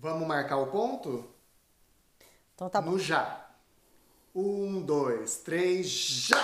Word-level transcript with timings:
Vamos 0.00 0.26
marcar 0.26 0.56
o 0.56 0.68
ponto? 0.68 1.28
Então 2.54 2.70
tá 2.70 2.80
bom. 2.80 2.92
No 2.92 2.98
já. 2.98 3.50
Um, 4.34 4.80
dois, 4.80 5.36
três, 5.40 5.86
já! 5.86 6.40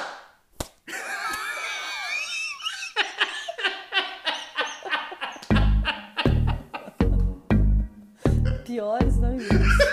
Piores 8.66 9.16
não 9.16 9.34
existem. 9.34 9.85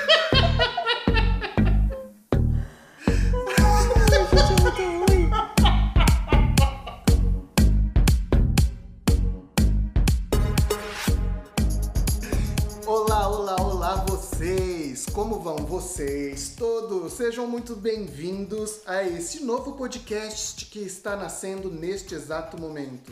Vocês 15.83 16.55
todos? 16.57 17.11
Sejam 17.11 17.45
muito 17.45 17.75
bem-vindos 17.75 18.79
a 18.85 19.03
esse 19.03 19.43
novo 19.43 19.73
podcast 19.73 20.65
que 20.67 20.79
está 20.79 21.17
nascendo 21.17 21.69
neste 21.69 22.15
exato 22.15 22.59
momento. 22.59 23.11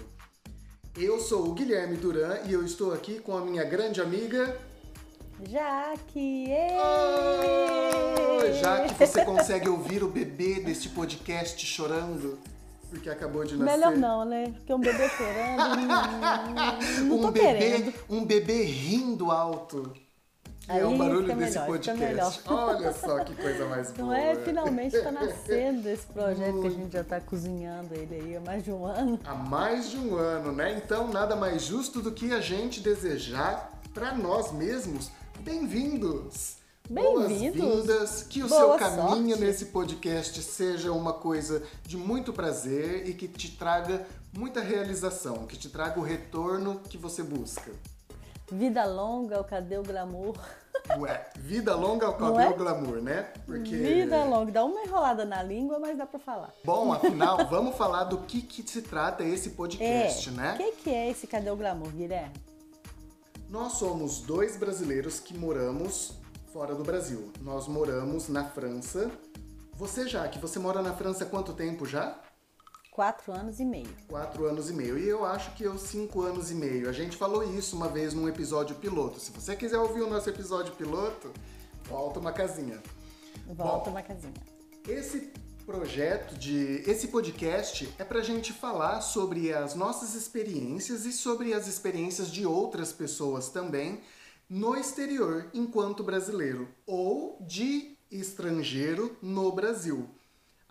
Eu 0.98 1.20
sou 1.20 1.50
o 1.50 1.54
Guilherme 1.54 1.98
Duran 1.98 2.40
e 2.46 2.54
eu 2.54 2.64
estou 2.64 2.94
aqui 2.94 3.20
com 3.20 3.36
a 3.36 3.42
minha 3.42 3.66
grande 3.66 4.00
amiga. 4.00 4.58
Jaque! 5.50 6.48
Oh, 6.80 8.54
já 8.54 8.88
que 8.88 8.94
você 9.06 9.26
consegue 9.26 9.68
ouvir 9.68 10.02
o 10.02 10.08
bebê 10.08 10.62
deste 10.62 10.88
podcast 10.88 11.64
chorando, 11.66 12.40
porque 12.90 13.10
acabou 13.10 13.44
de 13.44 13.58
nascer. 13.58 13.78
Melhor 13.78 13.98
não, 13.98 14.24
né? 14.24 14.46
Porque 14.56 14.74
um 14.74 14.80
bebê 14.80 15.10
chorando. 15.10 15.76
não 17.04 17.18
um 17.18 17.32
bebê, 17.32 17.40
querendo. 17.42 17.94
um 18.10 18.26
bebê 18.26 18.64
rindo 18.64 19.30
alto. 19.30 19.92
Que 20.66 20.72
é 20.72 20.76
Aí 20.76 20.84
o 20.84 20.98
barulho 20.98 21.36
desse 21.36 21.58
melhor, 21.60 21.66
podcast. 21.66 22.42
Olha 22.48 22.94
só 22.94 23.24
que 23.24 23.36
coisa 23.36 23.66
mais 23.66 23.92
boa. 23.92 24.08
Não 24.08 24.14
é? 24.14 24.36
Finalmente 24.36 25.02
tá 25.02 25.12
nascendo 25.12 25.90
esse 25.90 26.06
projeto 26.08 26.62
que 26.62 26.68
a 26.68 26.72
gente 26.72 26.94
já 26.94 27.04
tá 27.04 27.20
cozinhando 27.20 27.94
ele 27.94 28.16
aí 28.16 28.38
há 28.38 28.40
mais 28.40 28.64
de 28.64 28.72
um 28.72 28.86
ano. 28.86 29.20
Há 29.26 29.34
mais 29.34 29.90
de 29.90 29.98
um 29.98 30.16
ano, 30.16 30.52
né? 30.52 30.78
Então, 30.78 31.08
nada 31.08 31.36
mais 31.36 31.64
justo 31.64 32.02
do 32.02 32.12
que 32.12 32.32
a 32.32 32.40
gente 32.40 32.80
desejar 32.80 33.72
para 33.94 34.14
nós 34.14 34.52
mesmos 34.52 35.10
bem-vindos. 35.40 36.58
Bem-vindos. 36.90 37.62
Boas-vindas, 37.62 38.24
que 38.30 38.44
o 38.44 38.48
Boa 38.48 38.60
seu 38.60 38.90
caminho 38.90 39.30
sorte. 39.30 39.42
nesse 39.44 39.66
podcast 39.68 40.42
seja 40.44 40.92
uma 40.92 41.14
coisa 41.14 41.64
de 41.84 41.96
muito 41.96 42.34
prazer 42.34 43.08
e 43.08 43.14
que 43.14 43.28
te 43.28 43.52
traga 43.52 44.06
muita 44.34 44.62
realização, 44.62 45.46
que 45.46 45.58
te 45.58 45.70
traga 45.70 46.00
o 46.00 46.04
retorno 46.04 46.82
que 46.90 46.98
você 46.98 47.24
busca. 47.24 47.72
Vida 48.52 48.84
longa, 48.84 49.40
o 49.40 49.44
cadê 49.46 49.78
o 49.78 49.84
glamour? 49.84 50.36
Ué, 50.98 51.26
vida 51.38 51.74
longa 51.74 52.08
Não 52.08 52.18
cabelo 52.18 52.54
é? 52.54 52.54
glamour, 52.54 53.02
né? 53.02 53.32
Porque 53.46 53.78
Vida 53.78 54.26
longa. 54.26 54.52
Dá 54.52 54.66
uma 54.66 54.82
enrolada 54.82 55.24
na 55.24 55.42
língua, 55.42 55.80
mas 55.80 55.98
dá 55.98 56.06
pra 56.06 56.20
falar. 56.20 56.54
Bom, 56.66 56.92
afinal, 56.94 57.46
vamos 57.48 57.78
falar 57.78 58.06
do 58.06 58.18
que, 58.20 58.42
que 58.42 58.62
se 58.70 58.82
trata 58.82 59.24
esse 59.24 59.52
podcast, 59.52 60.30
é. 60.30 60.32
né? 60.34 60.54
O 60.54 60.58
que, 60.58 60.72
que 60.84 60.90
é 60.90 61.10
esse 61.10 61.28
cadê 61.28 61.50
o 61.50 61.56
glamour, 61.56 61.90
Guilherme? 61.92 62.34
Nós 63.50 63.74
somos 63.74 64.20
dois 64.20 64.58
brasileiros 64.58 65.20
que 65.20 65.38
moramos 65.38 66.14
fora 66.52 66.76
do 66.76 66.84
Brasil. 66.84 67.32
Nós 67.42 67.68
moramos 67.68 68.28
na 68.28 68.44
França. 68.44 69.10
Você 69.76 70.08
já, 70.08 70.28
que 70.28 70.40
você 70.40 70.60
mora 70.60 70.82
na 70.82 70.94
França 70.94 71.24
há 71.24 71.28
quanto 71.28 71.54
tempo 71.54 71.86
já? 71.86 72.20
Quatro 72.92 73.32
anos 73.32 73.62
e 73.62 73.64
meio. 73.64 73.88
Quatro 74.10 74.46
anos 74.46 74.70
e 74.70 74.74
meio. 74.74 75.00
E 75.00 75.08
eu 75.08 75.24
acho 75.26 75.56
que 75.56 75.64
eu 75.64 75.78
cinco 75.78 76.24
anos 76.24 76.52
e 76.52 76.54
meio. 76.54 76.90
A 76.90 76.92
gente 76.92 77.16
falou 77.16 77.42
isso 77.42 77.74
uma 77.74 77.88
vez 77.88 78.14
num 78.14 78.28
episódio 78.28 78.76
piloto. 78.76 79.18
Se 79.18 79.32
você 79.32 79.56
quiser 79.56 79.80
ouvir 79.80 80.02
o 80.02 80.10
nosso 80.10 80.30
episódio 80.30 80.74
piloto, 80.76 81.32
volta 81.86 82.20
uma 82.20 82.34
casinha. 82.34 82.84
Volta 83.48 83.86
Bom. 83.86 83.92
uma 83.92 84.02
casinha. 84.02 84.34
Esse 84.86 85.32
projeto 85.66 86.38
de. 86.38 86.84
Esse 86.86 87.08
podcast 87.08 87.88
é 87.98 88.04
pra 88.04 88.20
gente 88.20 88.52
falar 88.52 89.00
sobre 89.00 89.54
as 89.54 89.74
nossas 89.74 90.14
experiências 90.14 91.06
e 91.06 91.14
sobre 91.14 91.54
as 91.54 91.68
experiências 91.68 92.30
de 92.30 92.46
outras 92.46 92.92
pessoas 92.92 93.48
também 93.48 94.02
no 94.50 94.76
exterior 94.76 95.50
enquanto 95.54 96.04
brasileiro 96.04 96.68
ou 96.86 97.38
de 97.40 97.98
estrangeiro 98.12 99.16
no 99.22 99.50
Brasil. 99.54 100.10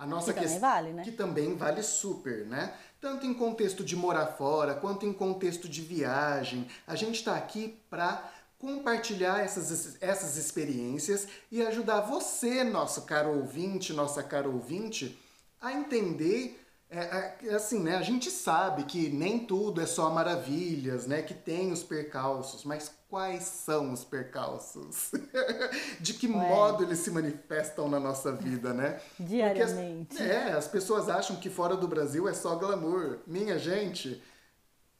A 0.00 0.06
nossa 0.06 0.32
Que 0.32 0.40
também 0.40 0.50
ques- 0.52 0.60
vale, 0.60 0.92
né? 0.92 1.02
Que 1.04 1.12
também 1.12 1.54
vale 1.56 1.82
super, 1.82 2.46
né? 2.46 2.72
Tanto 3.00 3.26
em 3.26 3.34
contexto 3.34 3.84
de 3.84 3.94
morar 3.94 4.26
fora, 4.28 4.74
quanto 4.74 5.04
em 5.06 5.12
contexto 5.12 5.68
de 5.68 5.82
viagem. 5.82 6.66
A 6.86 6.94
gente 6.96 7.16
está 7.16 7.36
aqui 7.36 7.78
para 7.90 8.30
compartilhar 8.58 9.40
essas, 9.40 9.96
essas 10.02 10.36
experiências 10.36 11.28
e 11.50 11.62
ajudar 11.62 12.00
você, 12.00 12.64
nosso 12.64 13.02
caro 13.02 13.30
ouvinte, 13.38 13.92
nossa 13.92 14.22
cara 14.22 14.48
ouvinte, 14.48 15.18
a 15.60 15.72
entender. 15.72 16.56
é, 16.90 17.36
é, 17.44 17.54
assim, 17.54 17.78
né? 17.80 17.96
A 17.96 18.02
gente 18.02 18.30
sabe 18.30 18.84
que 18.84 19.08
nem 19.10 19.46
tudo 19.46 19.80
é 19.80 19.86
só 19.86 20.10
maravilhas, 20.10 21.06
né? 21.06 21.22
Que 21.22 21.34
tem 21.34 21.70
os 21.72 21.82
percalços, 21.82 22.64
mas 22.64 22.90
quais 23.10 23.42
são 23.42 23.92
os 23.92 24.04
percalços? 24.04 25.10
De 26.00 26.14
que 26.14 26.28
modo 26.28 26.84
eles 26.84 27.00
se 27.00 27.10
manifestam 27.10 27.88
na 27.88 27.98
nossa 27.98 28.32
vida, 28.32 28.72
né? 28.72 29.00
As- 29.18 29.26
Diariamente. 29.26 30.22
é, 30.22 30.52
as 30.52 30.68
pessoas 30.68 31.08
acham 31.08 31.36
que 31.36 31.50
fora 31.50 31.76
do 31.76 31.88
Brasil 31.88 32.28
é 32.28 32.32
só 32.32 32.54
glamour. 32.54 33.18
Minha 33.26 33.58
gente, 33.58 34.22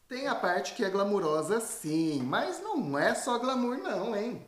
tem 0.09 0.27
a 0.27 0.35
parte 0.35 0.75
que 0.75 0.85
é 0.85 0.91
glamurosa 0.91 1.61
sim, 1.61 2.21
mas 2.23 2.61
não 2.61 2.99
é 2.99 3.15
só 3.15 3.39
glamour 3.39 3.79
não, 3.79 4.15
hein? 4.17 4.45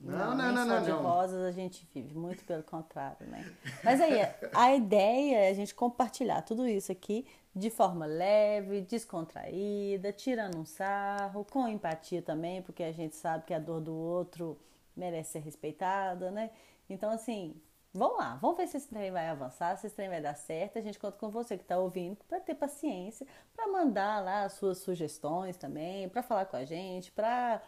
Não, 0.00 0.34
não, 0.34 0.52
não, 0.52 0.66
só 0.66 0.74
não, 0.74 0.82
de 0.82 0.90
não. 0.90 1.02
rosas 1.02 1.42
a 1.44 1.52
gente 1.52 1.88
vive, 1.94 2.12
muito 2.16 2.44
pelo 2.44 2.64
contrário, 2.64 3.24
né? 3.28 3.48
Mas 3.84 4.00
aí, 4.00 4.18
a 4.52 4.74
ideia 4.74 5.36
é 5.46 5.50
a 5.50 5.54
gente 5.54 5.72
compartilhar 5.74 6.42
tudo 6.42 6.66
isso 6.66 6.90
aqui 6.90 7.24
de 7.54 7.68
forma 7.70 8.06
leve, 8.06 8.80
descontraída, 8.80 10.12
tirando 10.12 10.58
um 10.58 10.64
sarro, 10.64 11.44
com 11.44 11.68
empatia 11.68 12.22
também, 12.22 12.62
porque 12.62 12.82
a 12.82 12.92
gente 12.92 13.14
sabe 13.14 13.44
que 13.44 13.52
a 13.52 13.58
dor 13.58 13.80
do 13.80 13.94
outro 13.94 14.58
merece 14.96 15.32
ser 15.32 15.40
respeitada, 15.40 16.30
né? 16.30 16.50
Então, 16.88 17.10
assim, 17.10 17.54
vamos 17.92 18.18
lá, 18.18 18.36
vamos 18.40 18.56
ver 18.56 18.66
se 18.68 18.78
esse 18.78 18.88
trem 18.88 19.10
vai 19.10 19.28
avançar, 19.28 19.76
se 19.76 19.86
esse 19.86 19.94
trem 19.94 20.08
vai 20.08 20.20
dar 20.20 20.34
certo. 20.34 20.78
A 20.78 20.82
gente 20.82 20.98
conta 20.98 21.18
com 21.18 21.28
você 21.30 21.56
que 21.56 21.62
está 21.62 21.78
ouvindo 21.78 22.16
para 22.26 22.40
ter 22.40 22.54
paciência, 22.54 23.26
para 23.54 23.68
mandar 23.68 24.22
lá 24.24 24.44
as 24.44 24.54
suas 24.54 24.78
sugestões 24.78 25.56
também, 25.56 26.08
para 26.08 26.22
falar 26.22 26.46
com 26.46 26.56
a 26.56 26.64
gente, 26.64 27.12
para 27.12 27.62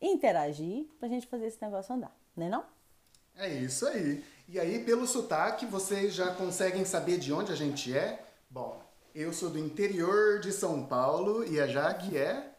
interagir, 0.00 0.86
pra 0.98 1.08
gente 1.08 1.26
fazer 1.26 1.46
esse 1.46 1.60
negócio 1.60 1.94
andar, 1.94 2.16
né 2.36 2.48
não? 2.48 2.64
É 3.34 3.48
isso 3.48 3.86
aí. 3.86 4.24
E 4.48 4.58
aí, 4.58 4.84
pelo 4.84 5.06
sotaque, 5.06 5.66
vocês 5.66 6.14
já 6.14 6.32
conseguem 6.34 6.84
saber 6.84 7.18
de 7.18 7.32
onde 7.32 7.52
a 7.52 7.56
gente 7.56 7.96
é? 7.96 8.24
Bom, 8.48 8.85
eu 9.16 9.32
sou 9.32 9.50
do 9.50 9.58
interior 9.58 10.40
de 10.40 10.52
São 10.52 10.84
Paulo 10.86 11.44
e 11.44 11.60
a 11.60 11.66
Jaque 11.66 12.16
é? 12.16 12.52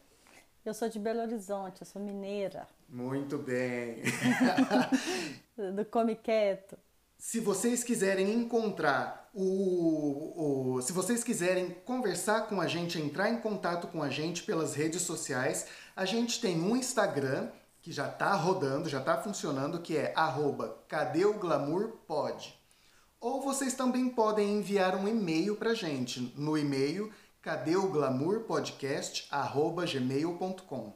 Eu 0.64 0.74
sou 0.74 0.88
de 0.88 0.98
Belo 0.98 1.20
Horizonte, 1.20 1.80
eu 1.82 1.86
sou 1.86 2.02
mineira, 2.02 2.66
Muito 2.88 3.38
bem. 3.38 4.02
do 5.74 5.84
Come 5.86 6.14
Quieto. 6.16 6.76
Se 7.16 7.40
vocês 7.40 7.82
quiserem 7.82 8.32
encontrar 8.32 9.30
o, 9.34 10.74
o- 10.76 10.82
Se 10.82 10.92
vocês 10.92 11.24
quiserem 11.24 11.70
conversar 11.84 12.42
com 12.48 12.60
a 12.60 12.66
gente, 12.66 13.00
entrar 13.00 13.30
em 13.30 13.38
contato 13.38 13.86
com 13.88 14.02
a 14.02 14.08
gente 14.10 14.42
pelas 14.42 14.74
redes 14.74 15.02
sociais, 15.02 15.66
a 15.96 16.04
gente 16.04 16.40
tem 16.40 16.60
um 16.60 16.76
Instagram 16.76 17.48
que 17.80 17.90
já 17.92 18.08
tá 18.08 18.34
rodando, 18.34 18.88
já 18.88 19.00
tá 19.00 19.16
funcionando, 19.16 19.80
que 19.80 19.96
é 19.96 20.12
arroba 20.14 20.78
cadê 20.88 21.24
o 21.24 21.34
glamour 21.38 21.92
pod. 22.06 22.57
Ou 23.20 23.40
vocês 23.40 23.74
também 23.74 24.08
podem 24.08 24.58
enviar 24.58 24.94
um 24.94 25.08
e-mail 25.08 25.56
pra 25.56 25.74
gente 25.74 26.32
no 26.36 26.56
e-mail 26.56 27.12
cadê 27.42 27.76
o 27.76 27.88
glamour 27.90 28.40
podcast 28.40 29.26
arroba 29.30 29.84
gmail.com. 29.84 30.92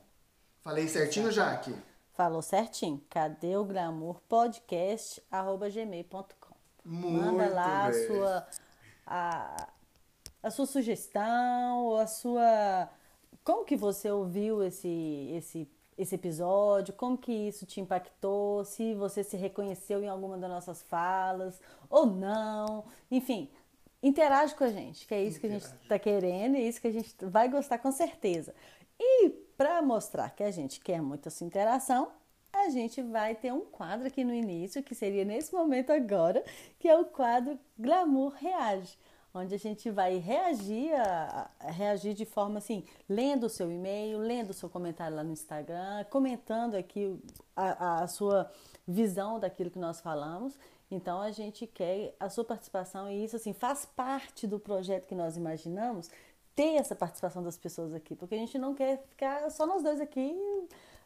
Falei 0.60 0.86
certinho, 0.86 1.32
Jaque? 1.32 1.74
Falou 2.12 2.42
certinho. 2.42 3.02
Cadê 3.08 3.56
o 3.56 3.64
glamour 3.64 4.20
podcast 4.28 5.20
arroba 5.30 5.68
gmail.com. 5.68 6.54
Manda 6.84 7.48
lá 7.48 7.86
a 7.86 7.92
sua 7.92 8.46
a, 9.06 9.68
a 10.42 10.50
sua 10.50 10.66
sugestão 10.66 11.96
a 11.96 12.06
sua 12.06 12.88
como 13.42 13.64
que 13.64 13.76
você 13.76 14.10
ouviu 14.10 14.62
esse 14.62 15.30
esse 15.32 15.68
esse 16.02 16.14
episódio, 16.14 16.94
como 16.94 17.16
que 17.18 17.32
isso 17.32 17.64
te 17.66 17.80
impactou, 17.80 18.64
se 18.64 18.94
você 18.94 19.22
se 19.24 19.36
reconheceu 19.36 20.02
em 20.02 20.08
alguma 20.08 20.36
das 20.38 20.50
nossas 20.50 20.82
falas 20.82 21.60
ou 21.88 22.06
não, 22.06 22.84
enfim, 23.10 23.50
interage 24.02 24.54
com 24.54 24.64
a 24.64 24.68
gente, 24.68 25.06
que 25.06 25.14
é 25.14 25.22
isso 25.22 25.40
que 25.40 25.46
a 25.46 25.50
gente 25.50 25.62
Interage. 25.62 25.82
está 25.84 25.98
querendo 25.98 26.56
e 26.56 26.68
isso 26.68 26.80
que 26.80 26.88
a 26.88 26.92
gente 26.92 27.14
vai 27.24 27.48
gostar 27.48 27.78
com 27.78 27.92
certeza. 27.92 28.54
E 28.98 29.30
para 29.56 29.80
mostrar 29.82 30.30
que 30.30 30.42
a 30.42 30.50
gente 30.50 30.80
quer 30.80 31.00
muito 31.00 31.28
essa 31.28 31.44
interação, 31.44 32.10
a 32.52 32.68
gente 32.68 33.00
vai 33.02 33.34
ter 33.34 33.52
um 33.52 33.60
quadro 33.62 34.06
aqui 34.06 34.22
no 34.24 34.34
início, 34.34 34.82
que 34.82 34.94
seria 34.94 35.24
nesse 35.24 35.54
momento 35.54 35.90
agora, 35.90 36.44
que 36.78 36.88
é 36.88 36.96
o 36.96 37.04
quadro 37.04 37.58
Glamour 37.78 38.34
Reage, 38.34 38.98
onde 39.34 39.54
a 39.54 39.58
gente 39.58 39.90
vai 39.90 40.18
reagir, 40.18 40.92
a, 40.94 41.50
a 41.60 41.70
reagir 41.70 42.14
de 42.14 42.24
forma 42.24 42.58
assim, 42.58 42.84
lendo 43.08 43.44
o 43.44 43.48
seu 43.48 43.70
e-mail, 43.70 44.18
lendo 44.18 44.50
o 44.50 44.54
seu 44.54 44.68
comentário 44.68 45.16
lá 45.16 45.24
no 45.24 45.32
Instagram, 45.32 46.04
comentando 46.10 46.74
aqui 46.74 47.18
a, 47.56 48.02
a 48.02 48.08
sua 48.08 48.50
visão 48.86 49.38
daquilo 49.38 49.70
que 49.70 49.78
nós 49.78 50.00
falamos. 50.00 50.58
Então 50.90 51.20
a 51.22 51.30
gente 51.30 51.66
quer 51.66 52.14
a 52.20 52.28
sua 52.28 52.44
participação 52.44 53.10
e 53.10 53.24
isso 53.24 53.36
assim 53.36 53.54
faz 53.54 53.86
parte 53.86 54.46
do 54.46 54.58
projeto 54.58 55.06
que 55.06 55.14
nós 55.14 55.36
imaginamos 55.36 56.10
ter 56.54 56.74
essa 56.74 56.94
participação 56.94 57.42
das 57.42 57.56
pessoas 57.56 57.94
aqui, 57.94 58.14
porque 58.14 58.34
a 58.34 58.38
gente 58.38 58.58
não 58.58 58.74
quer 58.74 59.02
ficar 59.08 59.50
só 59.50 59.66
nós 59.66 59.82
dois 59.82 60.00
aqui 60.00 60.36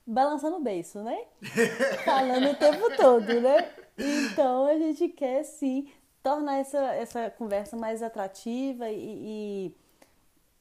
balançando 0.04 0.56
o 0.56 0.60
beiço, 0.60 1.02
né? 1.02 1.24
Falando 2.04 2.50
o 2.50 2.54
tempo 2.56 2.96
todo, 2.96 3.40
né? 3.40 3.72
Então 3.96 4.66
a 4.66 4.76
gente 4.76 5.08
quer 5.08 5.44
sim 5.44 5.88
tornar 6.26 6.58
essa, 6.58 6.78
essa 6.94 7.30
conversa 7.30 7.76
mais 7.76 8.02
atrativa 8.02 8.90
e, 8.90 9.70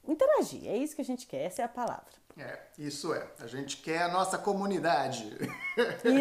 e 0.06 0.12
interagir. 0.12 0.68
É 0.68 0.78
isso 0.78 0.96
que 0.96 1.02
a 1.02 1.06
gente 1.06 1.26
quer, 1.26 1.42
essa 1.42 1.64
é 1.64 1.66
a 1.66 1.68
palavra. 1.68 2.14
É, 2.38 2.60
isso 2.78 3.12
é. 3.12 3.28
A 3.40 3.48
gente 3.48 3.78
quer 3.78 4.04
a 4.04 4.08
nossa 4.08 4.38
comunidade. 4.38 5.28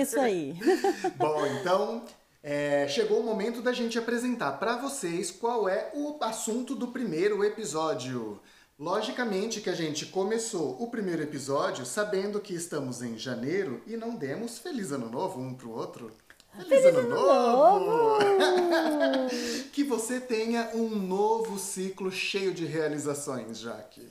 Isso 0.01 0.19
aí. 0.19 0.59
Bom, 1.17 1.45
então 1.45 2.07
é, 2.43 2.89
chegou 2.89 3.21
o 3.21 3.23
momento 3.23 3.61
da 3.61 3.75
gente 3.75 3.99
apresentar 3.99 4.53
para 4.53 4.79
vocês 4.79 5.31
qual 5.31 5.69
é 5.69 5.91
o 5.93 6.17
assunto 6.23 6.75
do 6.75 6.89
primeiro 6.89 7.45
episódio. 7.45 8.41
Logicamente 8.79 9.61
que 9.61 9.69
a 9.69 9.75
gente 9.75 10.07
começou 10.07 10.83
o 10.83 10.91
primeiro 10.91 11.23
episódio 11.23 11.85
sabendo 11.85 12.41
que 12.41 12.55
estamos 12.55 13.03
em 13.03 13.19
janeiro 13.19 13.83
e 13.87 13.95
não 13.95 14.17
demos 14.17 14.59
feliz 14.59 14.91
ano 14.91 15.11
novo 15.11 15.39
um 15.39 15.53
pro 15.53 15.71
outro. 15.71 16.11
Feliz, 16.57 16.69
feliz 16.69 16.85
ano, 16.85 16.99
ano 16.99 17.09
novo! 17.11 17.85
novo! 17.85 19.31
que 19.73 19.83
você 19.83 20.21
tenha 20.21 20.71
um 20.75 20.89
novo 20.89 21.59
ciclo 21.59 22.11
cheio 22.13 22.55
de 22.55 22.65
realizações, 22.65 23.59
Jaque. 23.59 24.09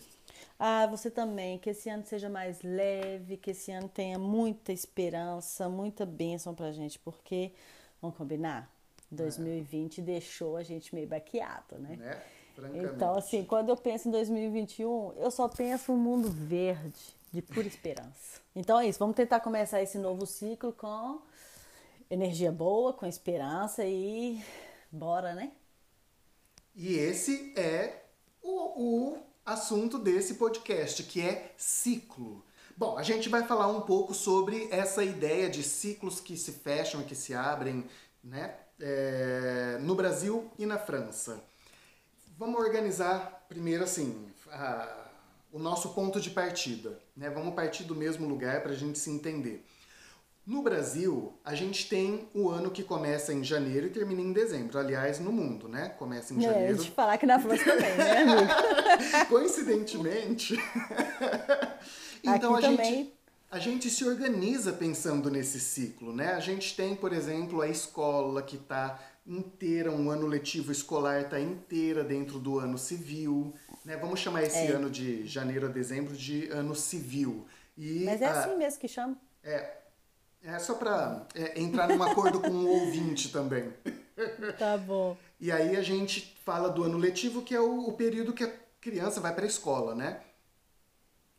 Ah, 0.59 0.85
você 0.87 1.09
também, 1.09 1.57
que 1.57 1.69
esse 1.69 1.89
ano 1.89 2.05
seja 2.05 2.29
mais 2.29 2.61
leve, 2.61 3.37
que 3.37 3.51
esse 3.51 3.71
ano 3.71 3.87
tenha 3.87 4.19
muita 4.19 4.71
esperança, 4.71 5.69
muita 5.69 6.05
bênção 6.05 6.53
pra 6.53 6.71
gente, 6.71 6.99
porque, 6.99 7.51
vamos 8.01 8.17
combinar? 8.17 8.69
2020 9.09 9.99
é. 9.99 10.03
deixou 10.03 10.57
a 10.57 10.63
gente 10.63 10.93
meio 10.93 11.07
baqueado, 11.07 11.77
né? 11.79 11.95
né? 11.97 12.21
Então, 12.75 13.15
assim, 13.15 13.43
quando 13.43 13.69
eu 13.69 13.77
penso 13.77 14.07
em 14.07 14.11
2021, 14.11 15.13
eu 15.17 15.31
só 15.31 15.47
penso 15.47 15.91
um 15.91 15.97
mundo 15.97 16.29
verde, 16.29 17.15
de 17.31 17.41
pura 17.41 17.67
esperança. 17.67 18.41
Então 18.55 18.79
é 18.79 18.87
isso, 18.87 18.99
vamos 18.99 19.15
tentar 19.15 19.39
começar 19.39 19.81
esse 19.81 19.97
novo 19.97 20.25
ciclo 20.25 20.71
com 20.71 21.19
energia 22.09 22.51
boa, 22.51 22.93
com 22.93 23.05
esperança 23.05 23.85
e 23.85 24.43
bora, 24.91 25.33
né? 25.33 25.51
E 26.75 26.95
esse 26.95 27.53
é 27.57 28.05
o, 28.41 29.11
o 29.11 29.17
assunto 29.45 29.97
desse 29.99 30.35
podcast, 30.35 31.03
que 31.03 31.21
é 31.21 31.53
ciclo. 31.57 32.43
Bom, 32.75 32.97
a 32.97 33.03
gente 33.03 33.29
vai 33.29 33.45
falar 33.45 33.67
um 33.67 33.81
pouco 33.81 34.13
sobre 34.13 34.67
essa 34.71 35.03
ideia 35.03 35.49
de 35.49 35.61
ciclos 35.61 36.19
que 36.19 36.35
se 36.35 36.51
fecham 36.51 37.01
e 37.01 37.03
que 37.03 37.15
se 37.15 37.33
abrem, 37.33 37.85
né? 38.23 38.55
É, 38.79 39.77
no 39.81 39.93
Brasil 39.93 40.51
e 40.57 40.65
na 40.65 40.79
França. 40.79 41.43
Vamos 42.37 42.59
organizar 42.59 43.45
primeiro 43.47 43.83
assim 43.83 44.27
a, 44.49 45.07
o 45.51 45.59
nosso 45.59 45.89
ponto 45.89 46.19
de 46.19 46.31
partida. 46.31 46.99
Né? 47.15 47.29
Vamos 47.29 47.53
partir 47.53 47.83
do 47.83 47.95
mesmo 47.95 48.27
lugar 48.27 48.61
para 48.61 48.71
a 48.71 48.75
gente 48.75 48.97
se 48.97 49.11
entender. 49.11 49.63
No 50.45 50.61
Brasil, 50.61 51.33
a 51.43 51.55
gente 51.55 51.87
tem 51.87 52.27
o 52.33 52.49
ano 52.49 52.69
que 52.69 52.83
começa 52.83 53.33
em 53.33 53.43
janeiro 53.43 53.87
e 53.87 53.89
termina 53.89 54.21
em 54.21 54.33
dezembro. 54.33 54.77
Aliás, 54.77 55.19
no 55.19 55.31
mundo, 55.31 55.69
né? 55.69 55.89
Começa 55.97 56.33
em 56.33 56.39
é, 56.39 56.41
janeiro. 56.41 56.73
É, 56.73 56.83
de 56.83 56.91
falar 56.91 57.17
que 57.17 57.25
na 57.25 57.39
França 57.39 57.63
também, 57.63 57.97
né, 57.97 58.17
amigo? 58.23 59.27
Coincidentemente. 59.29 60.55
então 62.23 62.55
Aqui 62.55 62.65
a 62.65 62.69
também... 62.69 62.95
gente 62.95 63.13
a 63.53 63.59
gente 63.59 63.87
se 63.87 64.03
organiza 64.03 64.73
pensando 64.73 65.29
nesse 65.29 65.59
ciclo, 65.59 66.11
né? 66.11 66.33
A 66.33 66.39
gente 66.39 66.75
tem, 66.75 66.95
por 66.95 67.13
exemplo, 67.13 67.61
a 67.61 67.67
escola 67.67 68.41
que 68.41 68.55
está 68.55 68.99
inteira, 69.27 69.91
um 69.91 70.09
ano 70.09 70.25
letivo 70.25 70.71
escolar 70.71 71.21
está 71.21 71.39
inteira 71.39 72.03
dentro 72.03 72.39
do 72.39 72.57
ano 72.57 72.79
civil. 72.79 73.53
Né? 73.85 73.95
Vamos 73.95 74.19
chamar 74.19 74.41
esse 74.41 74.57
é. 74.57 74.71
ano 74.71 74.89
de 74.89 75.27
janeiro 75.27 75.67
a 75.67 75.69
dezembro 75.69 76.17
de 76.17 76.49
ano 76.49 76.73
civil. 76.73 77.45
E 77.77 78.03
Mas 78.05 78.23
é 78.23 78.25
a, 78.25 78.39
assim 78.39 78.57
mesmo 78.57 78.79
que 78.79 78.87
chama. 78.87 79.15
É, 79.43 79.82
é 80.43 80.59
só 80.59 80.75
para 80.75 81.25
é, 81.33 81.59
entrar 81.59 81.87
num 81.87 82.03
acordo 82.03 82.39
com 82.41 82.49
o 82.49 82.67
ouvinte 82.67 83.31
também. 83.31 83.73
Tá 84.59 84.77
bom. 84.77 85.17
E 85.39 85.51
aí 85.51 85.75
a 85.75 85.81
gente 85.81 86.37
fala 86.45 86.69
do 86.69 86.83
ano 86.83 86.99
letivo, 86.99 87.41
que 87.41 87.55
é 87.55 87.59
o, 87.59 87.87
o 87.87 87.93
período 87.93 88.31
que 88.31 88.43
a 88.43 88.53
criança 88.79 89.19
vai 89.19 89.33
para 89.33 89.43
a 89.43 89.47
escola, 89.47 89.95
né? 89.95 90.21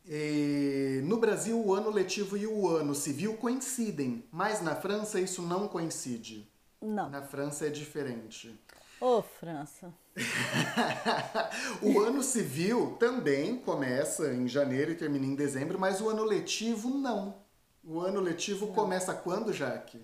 E 0.05 1.01
no 1.05 1.17
Brasil, 1.17 1.57
o 1.57 1.73
ano 1.73 1.89
letivo 1.89 2.35
e 2.35 2.45
o 2.45 2.67
ano 2.67 2.93
civil 2.93 3.37
coincidem, 3.37 4.25
mas 4.29 4.61
na 4.61 4.75
França 4.75 5.21
isso 5.21 5.41
não 5.41 5.69
coincide. 5.69 6.51
Não. 6.81 7.09
Na 7.09 7.21
França 7.21 7.65
é 7.65 7.69
diferente. 7.69 8.59
Ô, 8.99 9.17
oh, 9.17 9.21
França. 9.21 9.93
o 11.81 11.99
ano 12.01 12.21
civil 12.21 12.97
também 12.99 13.57
começa 13.57 14.33
em 14.33 14.47
janeiro 14.47 14.91
e 14.91 14.95
termina 14.95 15.25
em 15.25 15.35
dezembro, 15.35 15.79
mas 15.79 16.01
o 16.01 16.09
ano 16.09 16.23
letivo 16.23 16.89
não. 16.89 17.44
O 17.87 17.99
ano 17.99 18.19
letivo 18.19 18.73
começa 18.73 19.13
quando, 19.13 19.53
Jaque? 19.53 20.01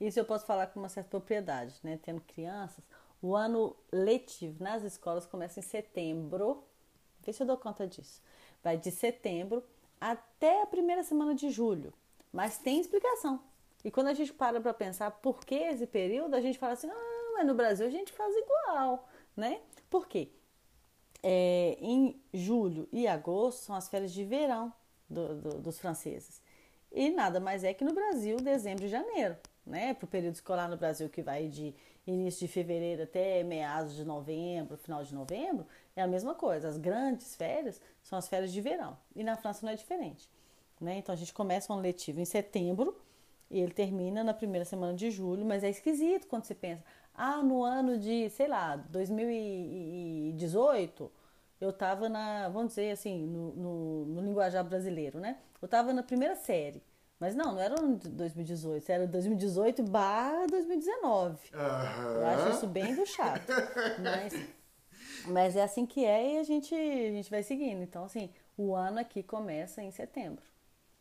Isso 0.00 0.18
eu 0.18 0.24
posso 0.24 0.46
falar 0.46 0.68
com 0.68 0.80
uma 0.80 0.88
certa 0.88 1.10
propriedade, 1.10 1.74
né? 1.82 1.98
Tendo 2.02 2.22
crianças. 2.22 2.82
O 3.20 3.36
ano 3.36 3.76
letivo 3.92 4.64
nas 4.64 4.82
escolas 4.82 5.26
começa 5.26 5.60
em 5.60 5.62
setembro. 5.62 6.64
Vê 7.20 7.30
se 7.30 7.42
eu 7.42 7.46
dou 7.46 7.58
conta 7.58 7.86
disso. 7.86 8.22
Vai 8.64 8.78
de 8.78 8.90
setembro 8.90 9.62
até 10.00 10.62
a 10.62 10.66
primeira 10.66 11.02
semana 11.02 11.34
de 11.34 11.50
julho. 11.50 11.92
Mas 12.32 12.56
tem 12.56 12.80
explicação. 12.80 13.42
E 13.84 13.90
quando 13.90 14.08
a 14.08 14.14
gente 14.14 14.32
para 14.32 14.58
para 14.58 14.72
pensar 14.72 15.10
por 15.10 15.44
que 15.44 15.56
esse 15.56 15.86
período, 15.86 16.34
a 16.34 16.40
gente 16.40 16.58
fala 16.58 16.72
assim, 16.72 16.88
ah, 16.88 17.32
mas 17.34 17.46
no 17.46 17.54
Brasil 17.54 17.86
a 17.86 17.90
gente 17.90 18.12
faz 18.12 18.34
igual, 18.34 19.06
né? 19.36 19.60
Por 19.90 20.08
quê? 20.08 20.30
É, 21.22 21.76
em 21.80 22.18
julho 22.32 22.88
e 22.90 23.06
agosto 23.06 23.60
são 23.60 23.76
as 23.76 23.88
férias 23.88 24.10
de 24.10 24.24
verão 24.24 24.72
do, 25.08 25.34
do, 25.34 25.58
dos 25.58 25.78
franceses. 25.78 26.40
E 26.92 27.10
nada 27.10 27.38
mais 27.38 27.62
é 27.62 27.72
que 27.72 27.84
no 27.84 27.94
Brasil, 27.94 28.36
dezembro 28.38 28.84
e 28.84 28.88
janeiro, 28.88 29.36
né? 29.64 29.94
Para 29.94 30.04
o 30.04 30.08
período 30.08 30.34
escolar 30.34 30.68
no 30.68 30.76
Brasil, 30.76 31.08
que 31.08 31.22
vai 31.22 31.46
de 31.46 31.72
início 32.06 32.46
de 32.46 32.52
fevereiro 32.52 33.04
até 33.04 33.42
meados 33.44 33.94
de 33.94 34.04
novembro, 34.04 34.76
final 34.76 35.04
de 35.04 35.14
novembro, 35.14 35.66
é 35.94 36.02
a 36.02 36.06
mesma 36.06 36.34
coisa. 36.34 36.68
As 36.68 36.76
grandes 36.76 37.36
férias 37.36 37.80
são 38.02 38.18
as 38.18 38.28
férias 38.28 38.52
de 38.52 38.60
verão. 38.60 38.98
E 39.14 39.22
na 39.22 39.36
França 39.36 39.64
não 39.64 39.72
é 39.72 39.76
diferente. 39.76 40.28
Né? 40.80 40.98
Então 40.98 41.12
a 41.12 41.16
gente 41.16 41.32
começa 41.32 41.72
um 41.72 41.80
letivo 41.80 42.20
em 42.20 42.24
setembro 42.24 42.96
e 43.50 43.60
ele 43.60 43.72
termina 43.72 44.24
na 44.24 44.32
primeira 44.32 44.64
semana 44.64 44.94
de 44.94 45.10
julho, 45.10 45.44
mas 45.44 45.62
é 45.62 45.70
esquisito 45.70 46.26
quando 46.26 46.44
você 46.44 46.54
pensa, 46.54 46.82
ah, 47.14 47.42
no 47.42 47.62
ano 47.62 47.98
de, 47.98 48.30
sei 48.30 48.48
lá, 48.48 48.76
2018, 48.76 51.12
eu 51.60 51.70
estava 51.70 52.08
na, 52.08 52.48
vamos 52.48 52.70
dizer 52.70 52.90
assim, 52.90 53.26
no, 53.26 53.52
no, 53.54 54.04
no, 54.06 54.22
linguajar 54.22 54.64
brasileiro, 54.64 55.20
né? 55.20 55.38
Eu 55.60 55.66
estava 55.66 55.92
na 55.92 56.02
primeira 56.02 56.34
série. 56.34 56.82
Mas 57.18 57.34
não, 57.34 57.52
não 57.52 57.60
era 57.60 57.78
ano 57.78 57.98
de 57.98 58.08
2018, 58.08 58.90
era 58.90 59.06
2018 59.06 59.82
barra 59.82 60.46
2019. 60.46 61.36
Uhum. 61.52 62.12
Eu 62.14 62.26
acho 62.26 62.48
isso 62.56 62.66
bem 62.66 63.04
chato. 63.04 63.52
Mas, 64.02 64.32
mas 65.26 65.56
é 65.56 65.62
assim 65.62 65.84
que 65.84 66.02
é 66.02 66.34
e 66.34 66.38
a 66.38 66.42
gente, 66.42 66.74
a 66.74 67.10
gente 67.10 67.30
vai 67.30 67.42
seguindo. 67.42 67.82
Então, 67.82 68.04
assim, 68.04 68.30
o 68.56 68.74
ano 68.74 68.98
aqui 68.98 69.22
começa 69.22 69.82
em 69.82 69.90
setembro. 69.90 70.42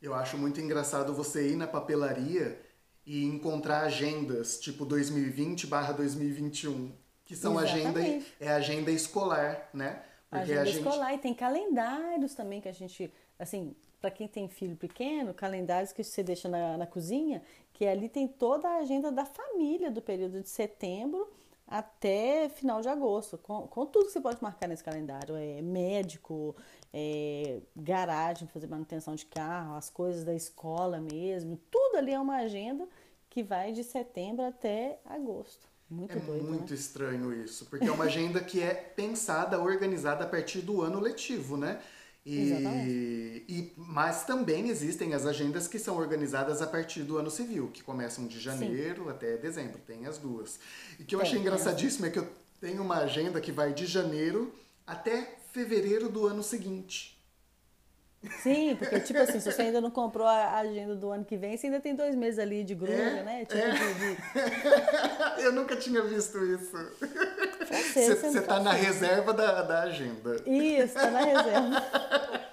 Eu 0.02 0.14
acho 0.14 0.38
muito 0.38 0.60
engraçado 0.60 1.14
você 1.14 1.52
ir 1.52 1.56
na 1.56 1.68
papelaria 1.68 2.60
e 3.06 3.24
encontrar 3.24 3.82
agendas 3.82 4.60
tipo 4.60 4.86
2020 4.86 5.68
barra 5.68 5.94
2021, 5.94 6.92
que 7.24 7.36
são 7.36 7.58
agenda 7.58 8.02
é 8.40 8.50
agenda 8.50 8.92
escolar, 8.92 9.70
né? 9.74 10.04
Porque 10.30 10.44
agenda 10.44 10.62
a 10.62 10.66
gente... 10.66 10.78
escolar 10.78 11.14
e 11.14 11.18
tem 11.18 11.34
calendários 11.34 12.36
também 12.36 12.62
que 12.62 12.70
a 12.70 12.72
gente, 12.72 13.12
assim, 13.38 13.76
para 14.00 14.12
quem 14.12 14.28
tem 14.28 14.48
filho 14.48 14.76
pequeno, 14.76 15.34
calendários 15.34 15.92
que 15.92 16.04
você 16.04 16.22
deixa 16.22 16.48
na, 16.48 16.78
na 16.78 16.86
cozinha, 16.86 17.42
que 17.74 17.86
ali 17.86 18.08
tem 18.08 18.28
toda 18.28 18.68
a 18.68 18.78
agenda 18.78 19.12
da 19.12 19.26
família 19.26 19.90
do 19.90 20.02
período 20.02 20.42
de 20.42 20.50
setembro 20.50 21.28
até 21.68 22.50
final 22.50 22.82
de 22.82 22.90
agosto, 22.90 23.38
com, 23.38 23.68
com 23.68 23.86
tudo 23.86 24.08
que 24.08 24.12
você 24.12 24.22
pode 24.22 24.42
marcar 24.42 24.68
nesse 24.68 24.84
calendário. 24.84 25.36
É 25.36 25.62
médico, 25.62 26.56
é, 26.94 27.62
garagem, 27.76 28.48
fazer 28.48 28.68
manutenção 28.68 29.16
de 29.16 29.26
carro, 29.26 29.76
as 29.76 29.90
coisas 29.90 30.24
da 30.24 30.34
escola 30.34 31.00
mesmo. 31.00 31.60
Tudo 31.70 31.98
ali 31.98 32.12
é 32.12 32.20
uma 32.20 32.38
agenda 32.38 32.88
que 33.30 33.44
vai 33.44 33.72
de 33.72 33.84
setembro 33.84 34.44
até 34.46 35.00
agosto. 35.06 35.68
Muito 35.90 36.18
é 36.18 36.20
doido, 36.20 36.44
muito 36.44 36.70
né? 36.72 36.76
estranho 36.76 37.34
isso, 37.34 37.66
porque 37.66 37.88
é 37.88 37.92
uma 37.92 38.06
agenda 38.06 38.40
que 38.40 38.62
é 38.62 38.74
pensada, 38.74 39.60
organizada 39.60 40.24
a 40.24 40.28
partir 40.28 40.62
do 40.62 40.82
ano 40.82 41.00
letivo, 41.00 41.58
né? 41.58 41.82
E, 42.26 43.44
e, 43.48 43.74
mas 43.76 44.24
também 44.24 44.70
existem 44.70 45.16
as 45.16 45.26
agendas 45.26 45.68
que 45.68 45.80
são 45.80 45.98
organizadas 45.98 46.62
a 46.62 46.68
partir 46.68 47.02
do 47.02 47.18
ano 47.18 47.32
civil, 47.32 47.70
que 47.74 47.82
começam 47.82 48.28
de 48.28 48.40
janeiro 48.40 49.06
Sim. 49.06 49.10
até 49.10 49.38
dezembro, 49.38 49.80
tem 49.80 50.06
as 50.06 50.20
duas. 50.20 50.60
E 51.00 51.04
que 51.04 51.16
eu 51.16 51.22
achei 51.22 51.40
engraçadíssimo 51.40 52.06
é 52.06 52.10
que 52.12 52.20
eu 52.20 52.28
tem 52.60 52.80
uma 52.80 52.98
agenda 52.98 53.40
que 53.40 53.52
vai 53.52 53.74
de 53.74 53.86
janeiro 53.86 54.54
até 54.86 55.38
fevereiro 55.52 56.10
do 56.10 56.28
ano 56.28 56.44
seguinte. 56.44 57.19
Sim, 58.44 58.76
porque, 58.76 59.00
tipo 59.00 59.20
assim, 59.20 59.40
se 59.40 59.50
você 59.50 59.62
ainda 59.62 59.80
não 59.80 59.90
comprou 59.90 60.28
a 60.28 60.58
agenda 60.58 60.94
do 60.94 61.10
ano 61.10 61.24
que 61.24 61.38
vem, 61.38 61.56
você 61.56 61.68
ainda 61.68 61.80
tem 61.80 61.96
dois 61.96 62.16
meses 62.16 62.38
ali 62.38 62.66
de 62.66 62.76
grupo, 62.76 62.92
É, 62.92 63.24
né? 63.24 63.46
Tipo 63.46 63.62
é. 63.62 63.72
de, 63.72 63.94
de... 63.94 65.44
Eu 65.46 65.54
nunca 65.54 65.78
tinha 65.78 66.02
visto 66.02 66.38
isso. 66.44 66.78
Você 67.66 68.32
não 68.32 68.44
tá 68.44 68.60
na 68.60 68.76
isso. 68.76 68.86
reserva 68.86 69.34
da, 69.34 69.62
da 69.62 69.82
agenda. 69.84 70.36
Isso, 70.46 70.94
tá 70.96 71.12
na 71.12 71.20
reserva. 71.20 71.84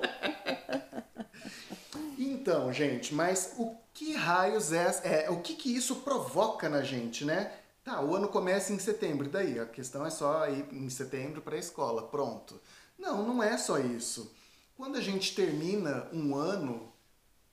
Então, 2.46 2.72
gente, 2.72 3.12
mas 3.12 3.54
o 3.58 3.74
que 3.92 4.14
raios 4.14 4.72
é, 4.72 5.24
é 5.24 5.30
o 5.30 5.40
que 5.40 5.54
que 5.56 5.74
isso 5.74 5.96
provoca 5.96 6.68
na 6.68 6.80
gente, 6.80 7.24
né? 7.24 7.50
Tá, 7.82 8.00
o 8.00 8.14
ano 8.14 8.28
começa 8.28 8.72
em 8.72 8.78
setembro, 8.78 9.26
e 9.26 9.28
daí? 9.28 9.58
A 9.58 9.66
questão 9.66 10.06
é 10.06 10.10
só 10.10 10.48
ir 10.48 10.64
em 10.72 10.88
setembro 10.88 11.42
para 11.42 11.56
a 11.56 11.58
escola, 11.58 12.06
pronto. 12.06 12.60
Não, 12.96 13.26
não 13.26 13.42
é 13.42 13.58
só 13.58 13.80
isso. 13.80 14.32
Quando 14.76 14.96
a 14.96 15.00
gente 15.00 15.34
termina 15.34 16.06
um 16.12 16.34
ano, 16.34 16.92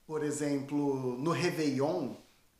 por 0.06 0.22
exemplo, 0.22 1.16
no 1.18 1.30
Réveillon, 1.30 2.10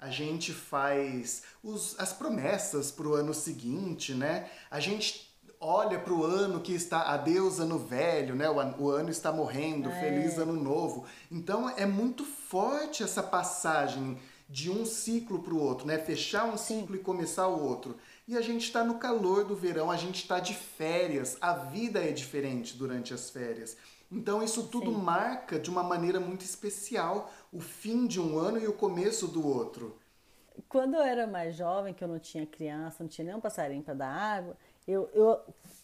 a 0.00 0.10
gente 0.10 0.52
faz 0.52 1.42
os- 1.62 1.98
as 1.98 2.12
promessas 2.12 2.90
para 2.90 3.06
o 3.06 3.14
ano 3.14 3.34
seguinte, 3.34 4.14
né? 4.14 4.50
A 4.70 4.80
gente 4.80 5.30
olha 5.60 5.98
para 5.98 6.12
o 6.12 6.24
ano 6.24 6.60
que 6.60 6.72
está, 6.74 7.02
adeus 7.02 7.58
ano 7.60 7.78
velho, 7.78 8.34
né? 8.34 8.48
O, 8.48 8.84
o 8.84 8.90
ano 8.90 9.10
está 9.10 9.30
morrendo, 9.32 9.90
feliz 10.00 10.38
ano 10.38 10.54
novo. 10.54 11.04
Então 11.30 11.68
é 11.70 11.86
muito 11.86 12.24
forte 12.24 13.02
essa 13.02 13.22
passagem 13.22 14.18
de 14.48 14.70
um 14.70 14.84
ciclo 14.84 15.42
para 15.42 15.54
o 15.54 15.58
outro, 15.60 15.86
né? 15.86 15.98
Fechar 15.98 16.44
um 16.44 16.56
ciclo 16.56 16.96
e 16.96 16.98
começar 16.98 17.48
o 17.48 17.62
outro. 17.62 17.96
E 18.26 18.36
a 18.36 18.40
gente 18.42 18.64
está 18.64 18.82
no 18.84 18.98
calor 18.98 19.44
do 19.44 19.54
verão, 19.56 19.90
a 19.90 19.96
gente 19.96 20.22
está 20.22 20.38
de 20.40 20.54
férias, 20.54 21.36
a 21.40 21.52
vida 21.52 21.98
é 22.02 22.12
diferente 22.12 22.76
durante 22.76 23.12
as 23.12 23.30
férias. 23.30 23.76
Então 24.10 24.42
isso 24.42 24.68
tudo 24.68 24.90
Sim. 24.90 24.98
marca 24.98 25.58
de 25.58 25.70
uma 25.70 25.82
maneira 25.82 26.20
muito 26.20 26.42
especial 26.44 27.30
o 27.52 27.60
fim 27.60 28.06
de 28.06 28.20
um 28.20 28.38
ano 28.38 28.58
e 28.58 28.66
o 28.68 28.72
começo 28.72 29.26
do 29.28 29.46
outro. 29.46 29.98
Quando 30.68 30.94
eu 30.94 31.02
era 31.02 31.26
mais 31.26 31.56
jovem, 31.56 31.92
que 31.92 32.02
eu 32.02 32.08
não 32.08 32.18
tinha 32.18 32.46
criança, 32.46 33.02
não 33.02 33.08
tinha 33.08 33.24
nem 33.24 33.34
um 33.34 33.40
passarinho 33.40 33.82
para 33.82 33.94
dar 33.94 34.08
água, 34.08 34.56
eu, 34.86 35.08
eu 35.12 35.40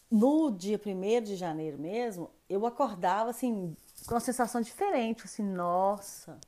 no 0.09 0.49
dia 0.51 0.77
1 0.79 1.21
de 1.21 1.35
janeiro 1.35 1.77
mesmo, 1.77 2.29
eu 2.49 2.65
acordava 2.65 3.29
assim 3.29 3.75
com 4.05 4.13
uma 4.13 4.19
sensação 4.19 4.61
diferente, 4.61 5.23
assim, 5.25 5.43
nossa, 5.43 6.39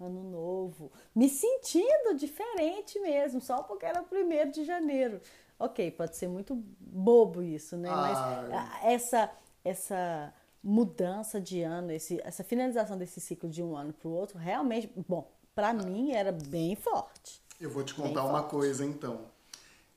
ano 0.00 0.22
novo, 0.24 0.90
me 1.14 1.28
sentindo 1.28 2.14
diferente 2.16 2.98
mesmo, 3.00 3.40
só 3.40 3.62
porque 3.62 3.86
era 3.86 4.02
1 4.02 4.50
de 4.50 4.64
janeiro. 4.64 5.20
Ok, 5.58 5.90
pode 5.92 6.16
ser 6.16 6.28
muito 6.28 6.54
bobo 6.80 7.42
isso, 7.42 7.76
né? 7.76 7.96
Mas 7.96 8.22
Ai. 8.22 8.50
a- 8.50 8.80
essa 8.84 9.30
essa 9.64 10.32
mudança 10.68 11.40
de 11.40 11.62
ano, 11.62 11.90
esse, 11.92 12.20
essa 12.22 12.44
finalização 12.44 12.96
desse 12.98 13.20
ciclo 13.20 13.48
de 13.48 13.62
um 13.62 13.74
ano 13.76 13.92
para 13.92 14.08
o 14.08 14.12
outro, 14.12 14.36
realmente, 14.38 14.90
bom, 15.08 15.30
para 15.54 15.72
mim 15.72 16.10
era 16.12 16.30
bem 16.32 16.74
forte. 16.76 17.40
Eu 17.60 17.70
vou 17.70 17.82
te 17.82 17.94
Bem 17.94 17.94
contar 17.94 18.24
uma 18.24 18.42
forte. 18.42 18.44
coisa 18.44 18.84
então. 18.84 19.30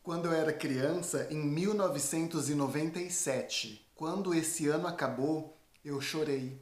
Quando 0.01 0.25
eu 0.27 0.33
era 0.33 0.51
criança, 0.53 1.27
em 1.29 1.37
1997, 1.45 3.87
quando 3.95 4.33
esse 4.33 4.67
ano 4.67 4.87
acabou, 4.87 5.55
eu 5.83 5.99
chorei. 6.01 6.59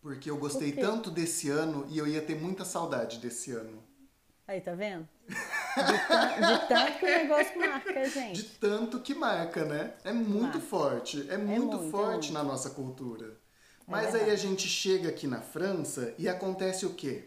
Porque 0.00 0.30
eu 0.30 0.36
gostei 0.38 0.70
quê? 0.72 0.72
tanto 0.72 1.10
desse 1.10 1.50
ano 1.50 1.84
e 1.88 1.98
eu 1.98 2.06
ia 2.06 2.22
ter 2.22 2.40
muita 2.40 2.64
saudade 2.64 3.18
desse 3.18 3.50
ano. 3.52 3.82
Aí, 4.46 4.60
tá 4.60 4.72
vendo? 4.74 5.08
De, 5.28 5.34
de 6.46 6.68
tanto 6.68 6.98
que 6.98 7.04
o 7.04 7.08
negócio 7.08 7.58
marca, 7.60 7.92
De 7.92 8.10
gente. 8.10 8.44
tanto 8.60 9.00
que 9.00 9.12
marca, 9.14 9.64
né? 9.64 9.94
É 10.04 10.12
muito 10.12 10.42
Marca. 10.42 10.60
forte, 10.60 11.26
é 11.30 11.36
muito, 11.36 11.76
muito, 11.78 11.88
é 11.88 11.90
forte 11.90 12.30
muito. 12.30 12.32
na 12.32 12.44
nossa 12.44 12.70
cultura. 12.70 13.36
Mas 13.86 14.14
aí 14.14 14.30
a 14.30 14.36
gente 14.36 14.66
chega 14.68 15.08
aqui 15.08 15.26
na 15.26 15.40
França 15.40 16.14
e 16.18 16.28
acontece 16.28 16.84
o 16.84 16.94
quê? 16.94 17.24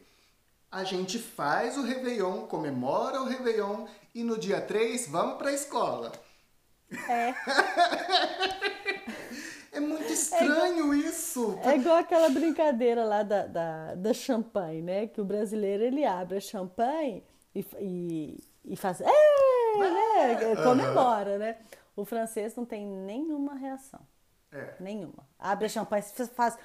A 0.71 0.83
gente 0.83 1.17
faz 1.17 1.77
o 1.77 1.83
Réveillon, 1.83 2.45
comemora 2.47 3.21
o 3.21 3.25
Réveillon 3.25 3.87
e 4.13 4.23
no 4.23 4.37
dia 4.37 4.61
3 4.61 5.07
vamos 5.07 5.37
pra 5.37 5.53
escola. 5.53 6.11
É, 7.07 7.33
É 9.71 9.79
muito 9.79 10.11
estranho 10.11 10.93
isso. 10.93 11.57
é 11.63 11.75
igual 11.75 11.97
aquela 11.97 12.29
brincadeira 12.29 13.05
lá 13.05 13.23
da, 13.23 13.45
da, 13.45 13.95
da 13.95 14.13
champanhe, 14.13 14.81
né? 14.81 15.07
Que 15.07 15.21
o 15.21 15.25
brasileiro 15.25 15.83
ele 15.83 16.05
abre 16.05 16.37
a 16.37 16.41
champanhe 16.41 17.23
e, 17.55 17.65
e, 17.79 18.43
e 18.65 18.75
faz. 18.75 18.99
É, 18.99 19.05
né? 19.05 20.55
Comemora, 20.63 21.37
né? 21.37 21.57
O 21.95 22.03
francês 22.03 22.55
não 22.55 22.65
tem 22.65 22.85
nenhuma 22.85 23.55
reação. 23.55 24.01
É. 24.51 24.73
Nenhuma. 24.79 25.27
Abre 25.37 25.65
a 25.65 25.69
champanhe 25.69 26.03
e 26.03 26.25
faz. 26.27 26.57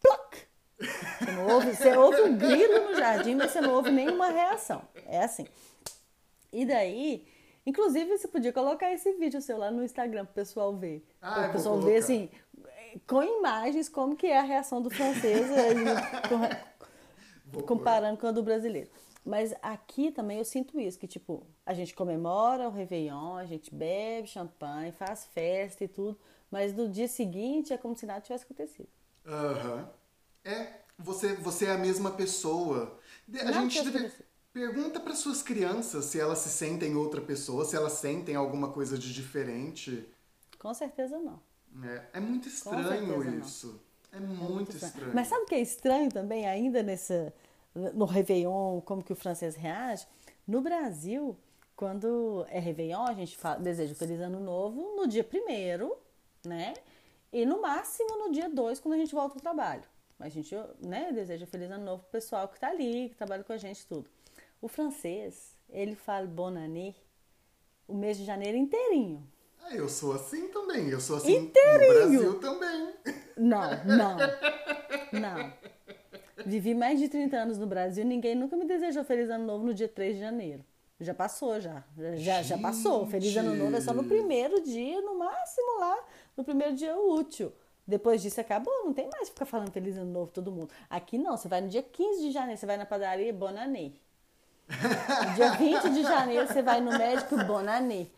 Ploc! 0.00 0.34
Você, 0.78 1.30
não 1.32 1.46
ouve, 1.54 1.74
você 1.76 1.96
ouve 1.96 2.22
um 2.22 2.36
grilo 2.36 2.90
no 2.90 2.96
jardim, 2.96 3.34
mas 3.36 3.50
você 3.52 3.60
não 3.60 3.72
ouve 3.74 3.90
nenhuma 3.90 4.28
reação. 4.30 4.82
É 5.06 5.22
assim. 5.22 5.46
E 6.52 6.66
daí, 6.66 7.26
inclusive, 7.64 8.18
você 8.18 8.26
podia 8.26 8.52
colocar 8.52 8.92
esse 8.92 9.12
vídeo 9.12 9.40
seu 9.40 9.56
lá 9.58 9.70
no 9.70 9.84
Instagram 9.84 10.24
pro 10.24 10.34
pessoal 10.34 10.74
ver. 10.76 11.06
Ah, 11.20 11.46
o 11.48 11.52
pessoal 11.52 11.80
ver 11.80 11.96
assim, 11.98 12.28
com 13.06 13.22
imagens, 13.22 13.88
como 13.88 14.16
que 14.16 14.26
é 14.26 14.38
a 14.38 14.42
reação 14.42 14.82
do 14.82 14.90
francês 14.90 15.46
com- 16.28 17.62
comparando 17.62 18.18
com 18.18 18.26
a 18.26 18.32
do 18.32 18.42
brasileiro. 18.42 18.90
Mas 19.24 19.54
aqui 19.62 20.10
também 20.10 20.38
eu 20.38 20.44
sinto 20.44 20.80
isso, 20.80 20.98
que 20.98 21.06
tipo, 21.06 21.46
a 21.64 21.72
gente 21.74 21.94
comemora 21.94 22.66
o 22.68 22.72
Réveillon, 22.72 23.36
a 23.36 23.44
gente 23.44 23.72
bebe 23.72 24.26
champanhe, 24.26 24.90
faz 24.90 25.26
festa 25.26 25.84
e 25.84 25.88
tudo, 25.88 26.18
mas 26.52 26.72
no 26.72 26.88
dia 26.88 27.08
seguinte 27.08 27.72
é 27.72 27.78
como 27.78 27.96
se 27.96 28.06
nada 28.06 28.20
tivesse 28.20 28.44
acontecido. 28.44 28.88
Aham. 29.26 29.90
É, 30.44 30.74
você, 30.98 31.34
você 31.34 31.64
é 31.66 31.70
a 31.72 31.78
mesma 31.78 32.10
pessoa. 32.12 32.98
A 33.44 33.52
gente 33.52 33.82
deve- 33.90 34.12
pergunta 34.52 35.00
para 35.00 35.14
suas 35.14 35.42
crianças 35.42 36.04
se 36.04 36.20
elas 36.20 36.38
se 36.38 36.50
sentem 36.50 36.94
outra 36.94 37.20
pessoa, 37.20 37.64
se 37.64 37.74
elas 37.74 37.94
sentem 37.94 38.36
alguma 38.36 38.70
coisa 38.70 38.98
de 38.98 39.12
diferente. 39.12 40.06
Com 40.58 40.74
certeza 40.74 41.18
não. 41.18 41.40
É, 41.84 42.02
é 42.14 42.20
muito 42.20 42.48
estranho 42.48 42.86
certeza 42.86 43.30
não. 43.30 43.38
isso. 43.40 43.80
É 44.12 44.20
muito 44.20 44.76
estranho. 44.76 45.14
Mas 45.14 45.28
sabe 45.28 45.44
o 45.44 45.46
que 45.46 45.54
é 45.54 45.60
estranho 45.60 46.10
também, 46.10 46.46
ainda 46.46 46.82
nessa, 46.82 47.32
no 47.74 48.04
Réveillon, 48.04 48.80
como 48.82 49.02
que 49.02 49.12
o 49.12 49.16
francês 49.16 49.54
reage? 49.56 50.06
No 50.46 50.60
Brasil, 50.60 51.34
quando 51.74 52.44
é 52.50 52.58
Réveillon, 52.58 53.06
a 53.06 53.14
gente 53.14 53.38
fala, 53.38 53.58
deseja 53.58 53.92
um 53.92 53.96
Feliz 53.96 54.20
Ano 54.20 54.38
Novo 54.38 54.96
no 54.96 55.06
dia 55.08 55.24
primeiro, 55.24 55.96
né? 56.44 56.74
E 57.32 57.46
no 57.46 57.60
máximo 57.60 58.18
no 58.18 58.32
dia 58.32 58.48
2, 58.48 58.80
quando 58.80 58.94
a 58.94 58.98
gente 58.98 59.14
volta 59.14 59.36
ao 59.36 59.40
trabalho. 59.40 59.84
A 60.20 60.28
gente 60.28 60.54
né, 60.80 61.10
deseja 61.12 61.46
Feliz 61.46 61.70
Ano 61.70 61.84
Novo 61.84 62.02
pro 62.02 62.12
pessoal 62.12 62.46
que 62.46 62.60
tá 62.60 62.68
ali, 62.68 63.08
que 63.08 63.16
trabalha 63.16 63.42
com 63.42 63.52
a 63.52 63.56
gente 63.56 63.86
tudo. 63.86 64.08
O 64.60 64.68
francês, 64.68 65.56
ele 65.68 65.96
fala 65.96 66.26
Bonne 66.26 66.58
année 66.58 66.94
o 67.88 67.94
mês 67.94 68.16
de 68.16 68.24
janeiro 68.24 68.56
inteirinho. 68.56 69.26
Ah, 69.62 69.74
eu 69.74 69.88
sou 69.88 70.12
assim 70.12 70.48
também. 70.48 70.88
Eu 70.88 71.00
sou 71.00 71.16
assim 71.16 71.36
Inteirinho. 71.36 71.92
no 71.92 71.94
Brasil 71.94 72.40
também. 72.40 72.94
Não, 73.36 73.84
não, 73.84 74.16
não. 75.12 75.52
Vivi 76.44 76.74
mais 76.74 76.98
de 76.98 77.08
30 77.08 77.36
anos 77.36 77.58
no 77.58 77.66
Brasil, 77.66 78.04
ninguém 78.04 78.34
nunca 78.34 78.56
me 78.56 78.64
desejou 78.64 79.04
Feliz 79.04 79.30
Ano 79.30 79.46
Novo 79.46 79.64
no 79.64 79.74
dia 79.74 79.88
3 79.88 80.14
de 80.14 80.20
janeiro. 80.20 80.64
Já 81.00 81.14
passou, 81.14 81.60
já. 81.60 81.82
Já, 82.14 82.42
já 82.42 82.58
passou. 82.58 83.06
Feliz 83.06 83.36
Ano 83.36 83.54
Novo 83.54 83.76
é 83.76 83.80
só 83.80 83.92
no 83.92 84.04
primeiro 84.04 84.60
dia, 84.62 85.00
no 85.00 85.18
máximo 85.18 85.80
lá, 85.80 85.98
no 86.36 86.44
primeiro 86.44 86.74
dia 86.74 86.96
útil. 86.96 87.52
Depois 87.86 88.22
disso 88.22 88.40
acabou, 88.40 88.72
não 88.84 88.92
tem 88.92 89.08
mais 89.10 89.28
ficar 89.28 89.44
falando 89.44 89.72
Feliz 89.72 89.96
Ano 89.96 90.12
Novo 90.12 90.30
todo 90.30 90.52
mundo. 90.52 90.70
Aqui 90.88 91.18
não, 91.18 91.36
você 91.36 91.48
vai 91.48 91.60
no 91.60 91.68
dia 91.68 91.82
15 91.82 92.20
de 92.20 92.30
janeiro, 92.30 92.58
você 92.58 92.66
vai 92.66 92.76
na 92.76 92.86
padaria, 92.86 93.32
Bon 93.32 93.48
Année. 93.48 93.94
No 94.68 95.34
dia 95.34 95.50
20 95.52 95.90
de 95.90 96.02
janeiro, 96.02 96.46
você 96.46 96.62
vai 96.62 96.80
no 96.80 96.96
médico, 96.96 97.36
Bon 97.44 97.68
Année. 97.68 98.10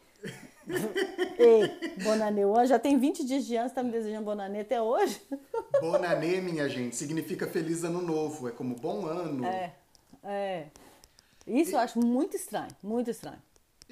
Ei, 1.38 1.94
Bon 2.02 2.22
Année, 2.22 2.44
hoje 2.44 2.68
já 2.68 2.78
tem 2.78 2.98
20 2.98 3.24
dias 3.24 3.44
de 3.44 3.56
ano, 3.56 3.68
você 3.68 3.74
tá 3.74 3.82
me 3.82 3.90
desejando 3.90 4.24
Bon 4.24 4.38
Année 4.38 4.60
até 4.60 4.80
hoje? 4.80 5.20
Bonanê, 5.80 6.40
minha 6.40 6.68
gente, 6.68 6.96
significa 6.96 7.46
feliz 7.46 7.84
ano 7.84 8.00
novo. 8.00 8.48
É 8.48 8.52
como 8.52 8.74
bom 8.74 9.06
ano. 9.06 9.44
É, 9.44 9.74
é. 10.22 10.66
Isso 11.46 11.72
eu 11.72 11.78
acho 11.78 11.98
muito 11.98 12.36
estranho, 12.36 12.70
muito 12.82 13.10
estranho. 13.10 13.42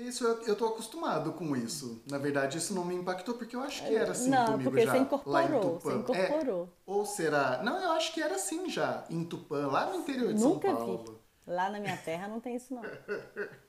Isso 0.09 0.25
eu, 0.27 0.43
eu 0.43 0.57
tô 0.57 0.67
acostumado 0.67 1.33
com 1.33 1.57
isso. 1.57 2.03
Na 2.11 2.19
verdade, 2.19 2.59
isso 2.59 2.75
não 2.75 2.85
me 2.85 2.95
impactou 2.95 3.35
porque 3.35 3.55
eu 3.57 3.61
acho 3.61 3.85
que 3.87 3.95
era 3.95 4.13
assim 4.13 4.31
Não, 4.31 4.47
comigo 4.53 4.71
porque 4.71 4.85
já. 4.85 4.93
você 4.93 4.97
lá 4.99 5.43
em 5.43 5.47
incorporou, 5.47 5.61
Tupã. 5.79 5.91
você 5.91 5.97
incorporou. 5.99 6.65
É, 6.65 6.69
ou 6.91 7.05
será? 7.07 7.63
Não, 7.63 7.81
eu 7.83 7.93
acho 7.93 8.13
que 8.13 8.21
era 8.23 8.35
assim 8.37 8.69
já, 8.69 9.05
em 9.11 9.25
Tupã, 9.25 9.67
lá 9.67 9.87
no 9.87 9.97
interior 10.01 10.33
de 10.33 10.41
Nunca 10.41 10.69
São 10.69 10.77
Paulo. 10.77 11.05
vi. 11.05 11.23
Lá 11.53 11.71
na 11.71 11.81
minha 11.81 11.97
terra 11.97 12.29
não 12.29 12.41
tem 12.41 12.57
isso 12.57 12.75
não. 12.75 12.83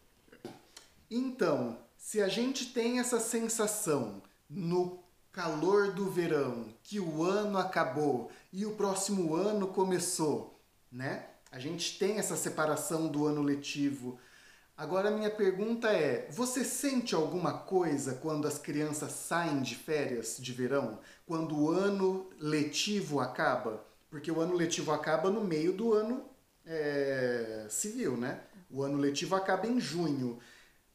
Então, 1.10 1.78
se 1.96 2.22
a 2.22 2.28
gente 2.28 2.74
tem 2.74 3.00
essa 3.00 3.20
sensação 3.20 4.22
no 4.50 5.00
calor 5.32 5.92
do 5.92 6.10
verão 6.10 6.66
que 6.84 7.00
o 7.00 7.24
ano 7.24 7.58
acabou 7.58 8.32
e 8.52 8.66
o 8.66 8.76
próximo 8.76 9.36
ano 9.36 9.68
começou, 9.68 10.60
né? 10.92 11.28
A 11.52 11.60
gente 11.60 12.00
tem 12.00 12.18
essa 12.18 12.36
separação 12.36 13.08
do 13.08 13.28
ano 13.28 13.42
letivo. 13.44 14.18
Agora 14.76 15.12
minha 15.12 15.30
pergunta 15.30 15.90
é: 15.90 16.28
você 16.32 16.64
sente 16.64 17.14
alguma 17.14 17.60
coisa 17.60 18.16
quando 18.16 18.48
as 18.48 18.58
crianças 18.58 19.12
saem 19.12 19.62
de 19.62 19.76
férias 19.76 20.38
de 20.40 20.52
verão? 20.52 21.00
Quando 21.26 21.58
o 21.58 21.70
ano 21.70 22.30
letivo 22.40 23.20
acaba? 23.20 23.86
Porque 24.10 24.32
o 24.32 24.40
ano 24.40 24.56
letivo 24.56 24.92
acaba 24.92 25.30
no 25.30 25.44
meio 25.44 25.74
do 25.74 25.94
ano 25.94 26.26
é, 26.66 27.68
civil, 27.70 28.18
né? 28.18 28.42
O 28.70 28.82
ano 28.82 28.98
letivo 28.98 29.36
acaba 29.36 29.68
em 29.68 29.80
junho. 29.80 30.40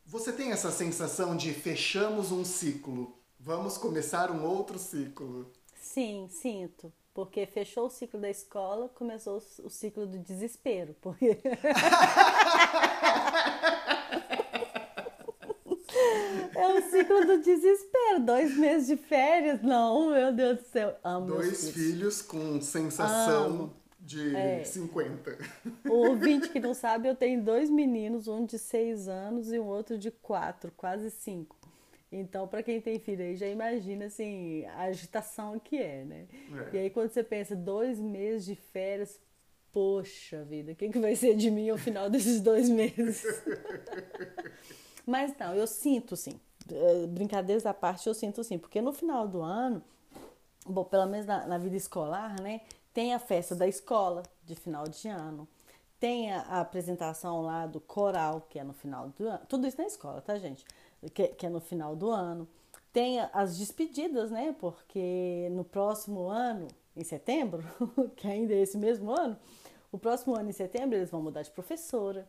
Você 0.04 0.32
tem 0.32 0.52
essa 0.52 0.70
sensação 0.70 1.37
de 1.37 1.52
fechamos 1.52 2.32
um 2.32 2.44
ciclo, 2.44 3.16
vamos 3.38 3.76
começar 3.76 4.30
um 4.30 4.44
outro 4.44 4.78
ciclo? 4.78 5.52
Sim, 5.80 6.28
sinto. 6.28 6.92
Porque 7.12 7.47
fechou 7.47 7.87
o 7.87 7.90
ciclo 7.90 8.20
da 8.20 8.30
escola, 8.30 8.88
começou 8.90 9.42
o 9.64 9.68
ciclo 9.68 10.06
do 10.06 10.18
desespero. 10.18 10.94
Porque. 11.00 11.37
É 16.54 16.66
o 16.75 16.82
ciclo 16.82 17.25
do 17.25 17.40
desespero. 17.40 18.20
Dois 18.20 18.56
meses 18.56 18.88
de 18.88 18.97
férias? 18.97 19.62
Não, 19.62 20.11
meu 20.11 20.32
Deus 20.32 20.58
do 20.58 20.64
céu. 20.64 20.97
Amo 21.04 21.26
Dois 21.26 21.70
filhos 21.70 22.20
com 22.20 22.61
sensação 22.61 23.47
Amo. 23.47 23.76
de 24.00 24.35
é. 24.35 24.64
50. 24.64 25.38
O 25.88 26.08
ouvinte 26.08 26.49
que 26.49 26.58
não 26.58 26.75
sabe, 26.75 27.08
eu 27.08 27.14
tenho 27.14 27.42
dois 27.42 27.70
meninos, 27.70 28.26
um 28.26 28.44
de 28.44 28.58
seis 28.58 29.08
anos 29.08 29.52
e 29.52 29.58
um 29.58 29.66
outro 29.66 29.97
de 29.97 30.11
quatro, 30.11 30.73
quase 30.76 31.11
cinco. 31.11 31.56
Então, 32.11 32.49
para 32.49 32.62
quem 32.62 32.80
tem 32.80 32.99
filho 32.99 33.23
aí, 33.23 33.37
já 33.37 33.47
imagina 33.47 34.06
assim, 34.06 34.64
a 34.66 34.85
agitação 34.85 35.61
que 35.61 35.76
é, 35.76 36.04
né? 36.04 36.26
É. 36.73 36.76
E 36.76 36.78
aí, 36.78 36.90
quando 36.90 37.11
você 37.11 37.23
pensa 37.23 37.54
dois 37.54 38.00
meses 38.00 38.47
de 38.47 38.54
férias, 38.54 39.20
poxa 39.72 40.44
vida, 40.44 40.72
o 40.72 40.75
que, 40.75 40.88
que 40.88 40.98
vai 40.98 41.14
ser 41.14 41.37
de 41.37 41.50
mim 41.50 41.68
ao 41.68 41.78
final 41.78 42.08
desses 42.10 42.40
dois 42.40 42.68
meses? 42.68 43.25
Mas 45.06 45.34
não, 45.38 45.54
eu 45.54 45.66
sinto 45.66 46.16
sim. 46.16 46.38
Eh, 46.70 47.06
brincadeiras 47.06 47.64
à 47.64 47.72
parte, 47.72 48.06
eu 48.06 48.14
sinto 48.14 48.44
sim, 48.44 48.58
porque 48.58 48.80
no 48.80 48.92
final 48.92 49.26
do 49.26 49.40
ano, 49.40 49.82
bom, 50.66 50.84
pelo 50.84 51.06
menos 51.06 51.26
na, 51.26 51.46
na 51.46 51.58
vida 51.58 51.76
escolar, 51.76 52.40
né? 52.40 52.60
Tem 52.92 53.14
a 53.14 53.18
festa 53.18 53.54
da 53.54 53.66
escola 53.66 54.22
de 54.44 54.54
final 54.54 54.84
de 54.84 55.08
ano. 55.08 55.48
Tem 55.98 56.32
a, 56.32 56.42
a, 56.42 56.60
apresentação 56.60 57.42
lá 57.42 57.66
do 57.66 57.80
coral, 57.80 58.46
que 58.48 58.58
é 58.58 58.64
no 58.64 58.72
final 58.72 59.08
do 59.10 59.28
ano. 59.28 59.40
Tudo 59.48 59.66
isso 59.66 59.78
na 59.78 59.87
escola, 59.87 60.20
tá, 60.20 60.38
gente? 60.38 60.64
Que, 61.14 61.28
que 61.28 61.46
é 61.46 61.48
no 61.48 61.60
final 61.60 61.96
do 61.96 62.10
ano. 62.10 62.46
Tem 62.92 63.20
as 63.32 63.58
despedidas, 63.58 64.30
né? 64.30 64.54
Porque 64.58 65.48
no 65.52 65.64
próximo 65.64 66.28
ano, 66.28 66.68
em 66.98 67.04
setembro, 67.04 67.64
que 68.16 68.26
ainda 68.26 68.52
é 68.54 68.60
esse 68.60 68.76
mesmo 68.76 69.10
ano, 69.10 69.36
o 69.90 69.98
próximo 69.98 70.34
ano, 70.36 70.50
em 70.50 70.52
setembro, 70.52 70.96
eles 70.96 71.10
vão 71.10 71.22
mudar 71.22 71.42
de 71.42 71.50
professora. 71.50 72.28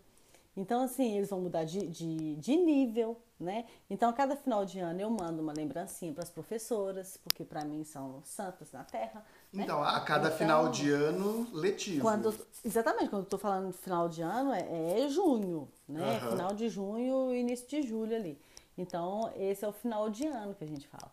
Então, 0.55 0.81
assim, 0.81 1.15
eles 1.15 1.29
vão 1.29 1.39
mudar 1.39 1.63
de, 1.63 1.87
de, 1.87 2.35
de 2.35 2.55
nível, 2.57 3.17
né? 3.39 3.65
Então, 3.89 4.09
a 4.09 4.13
cada 4.13 4.35
final 4.35 4.65
de 4.65 4.79
ano 4.79 4.99
eu 4.99 5.09
mando 5.09 5.41
uma 5.41 5.53
lembrancinha 5.53 6.13
para 6.13 6.23
as 6.23 6.29
professoras, 6.29 7.17
porque 7.17 7.45
para 7.45 7.63
mim 7.63 7.83
são 7.83 8.21
santas 8.23 8.71
na 8.71 8.83
terra. 8.83 9.23
Né? 9.53 9.63
Então, 9.63 9.81
a 9.81 9.99
cada 10.01 10.27
então, 10.27 10.37
final 10.37 10.69
de 10.69 10.89
ano 10.91 11.47
letivo. 11.53 12.01
Quando, 12.01 12.33
exatamente, 12.63 13.09
quando 13.09 13.21
eu 13.21 13.25
estou 13.25 13.39
falando 13.39 13.71
final 13.71 14.09
de 14.09 14.21
ano, 14.21 14.51
é, 14.51 15.01
é 15.01 15.09
junho, 15.09 15.69
né? 15.87 16.19
Uhum. 16.23 16.31
Final 16.31 16.53
de 16.53 16.67
junho 16.67 17.33
e 17.33 17.39
início 17.39 17.67
de 17.67 17.81
julho 17.81 18.15
ali. 18.15 18.39
Então, 18.77 19.31
esse 19.35 19.63
é 19.63 19.67
o 19.67 19.73
final 19.73 20.09
de 20.09 20.25
ano 20.25 20.55
que 20.55 20.63
a 20.63 20.67
gente 20.67 20.87
fala. 20.87 21.11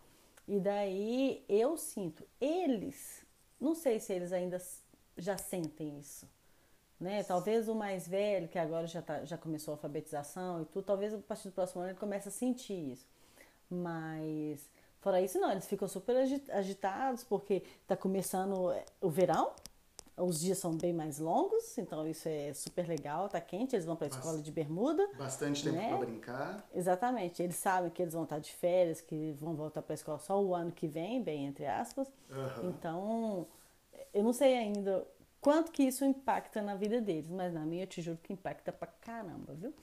E 0.48 0.60
daí 0.60 1.44
eu 1.48 1.76
sinto, 1.76 2.24
eles, 2.40 3.25
não 3.66 3.74
sei 3.74 3.98
se 3.98 4.12
eles 4.12 4.32
ainda 4.32 4.62
já 5.18 5.36
sentem 5.36 5.98
isso, 5.98 6.28
né? 7.00 7.22
Talvez 7.24 7.68
o 7.68 7.74
mais 7.74 8.06
velho, 8.06 8.48
que 8.48 8.58
agora 8.58 8.86
já, 8.86 9.02
tá, 9.02 9.24
já 9.24 9.36
começou 9.36 9.72
a 9.72 9.76
alfabetização 9.76 10.62
e 10.62 10.64
tudo, 10.66 10.84
talvez 10.84 11.12
a 11.12 11.18
partir 11.18 11.48
do 11.48 11.52
próximo 11.52 11.82
ano 11.82 11.90
ele 11.90 11.98
comece 11.98 12.28
a 12.28 12.30
sentir 12.30 12.92
isso. 12.92 13.06
Mas, 13.68 14.70
fora 15.00 15.20
isso, 15.20 15.38
não, 15.40 15.50
eles 15.50 15.66
ficam 15.66 15.88
super 15.88 16.16
agitados 16.50 17.24
porque 17.24 17.64
está 17.82 17.96
começando 17.96 18.72
o 19.00 19.10
verão, 19.10 19.52
os 20.16 20.40
dias 20.40 20.58
são 20.58 20.74
bem 20.74 20.92
mais 20.92 21.18
longos, 21.18 21.76
então 21.76 22.06
isso 22.06 22.26
é 22.28 22.52
super 22.54 22.88
legal, 22.88 23.28
tá 23.28 23.40
quente, 23.40 23.76
eles 23.76 23.84
vão 23.84 23.94
para 23.94 24.06
a 24.06 24.08
escola 24.08 24.40
de 24.40 24.50
bermuda. 24.50 25.06
Bastante 25.18 25.62
tempo 25.62 25.76
né? 25.76 25.88
para 25.88 25.98
brincar. 25.98 26.68
Exatamente, 26.74 27.42
eles 27.42 27.56
sabem 27.56 27.90
que 27.90 28.00
eles 28.00 28.14
vão 28.14 28.24
estar 28.24 28.38
de 28.38 28.52
férias, 28.52 29.00
que 29.00 29.32
vão 29.38 29.54
voltar 29.54 29.82
para 29.82 29.92
a 29.92 29.96
escola 29.96 30.18
só 30.18 30.42
o 30.42 30.54
ano 30.54 30.72
que 30.72 30.88
vem, 30.88 31.22
bem 31.22 31.46
entre 31.46 31.66
aspas. 31.66 32.08
Uhum. 32.30 32.70
Então, 32.70 33.46
eu 34.14 34.22
não 34.22 34.32
sei 34.32 34.56
ainda 34.56 35.06
quanto 35.40 35.70
que 35.70 35.82
isso 35.82 36.04
impacta 36.04 36.62
na 36.62 36.74
vida 36.74 37.00
deles, 37.00 37.30
mas 37.30 37.52
na 37.52 37.66
minha 37.66 37.82
eu 37.82 37.86
te 37.86 38.00
juro 38.00 38.18
que 38.22 38.32
impacta 38.32 38.72
pra 38.72 38.86
caramba, 38.86 39.54
viu? 39.54 39.74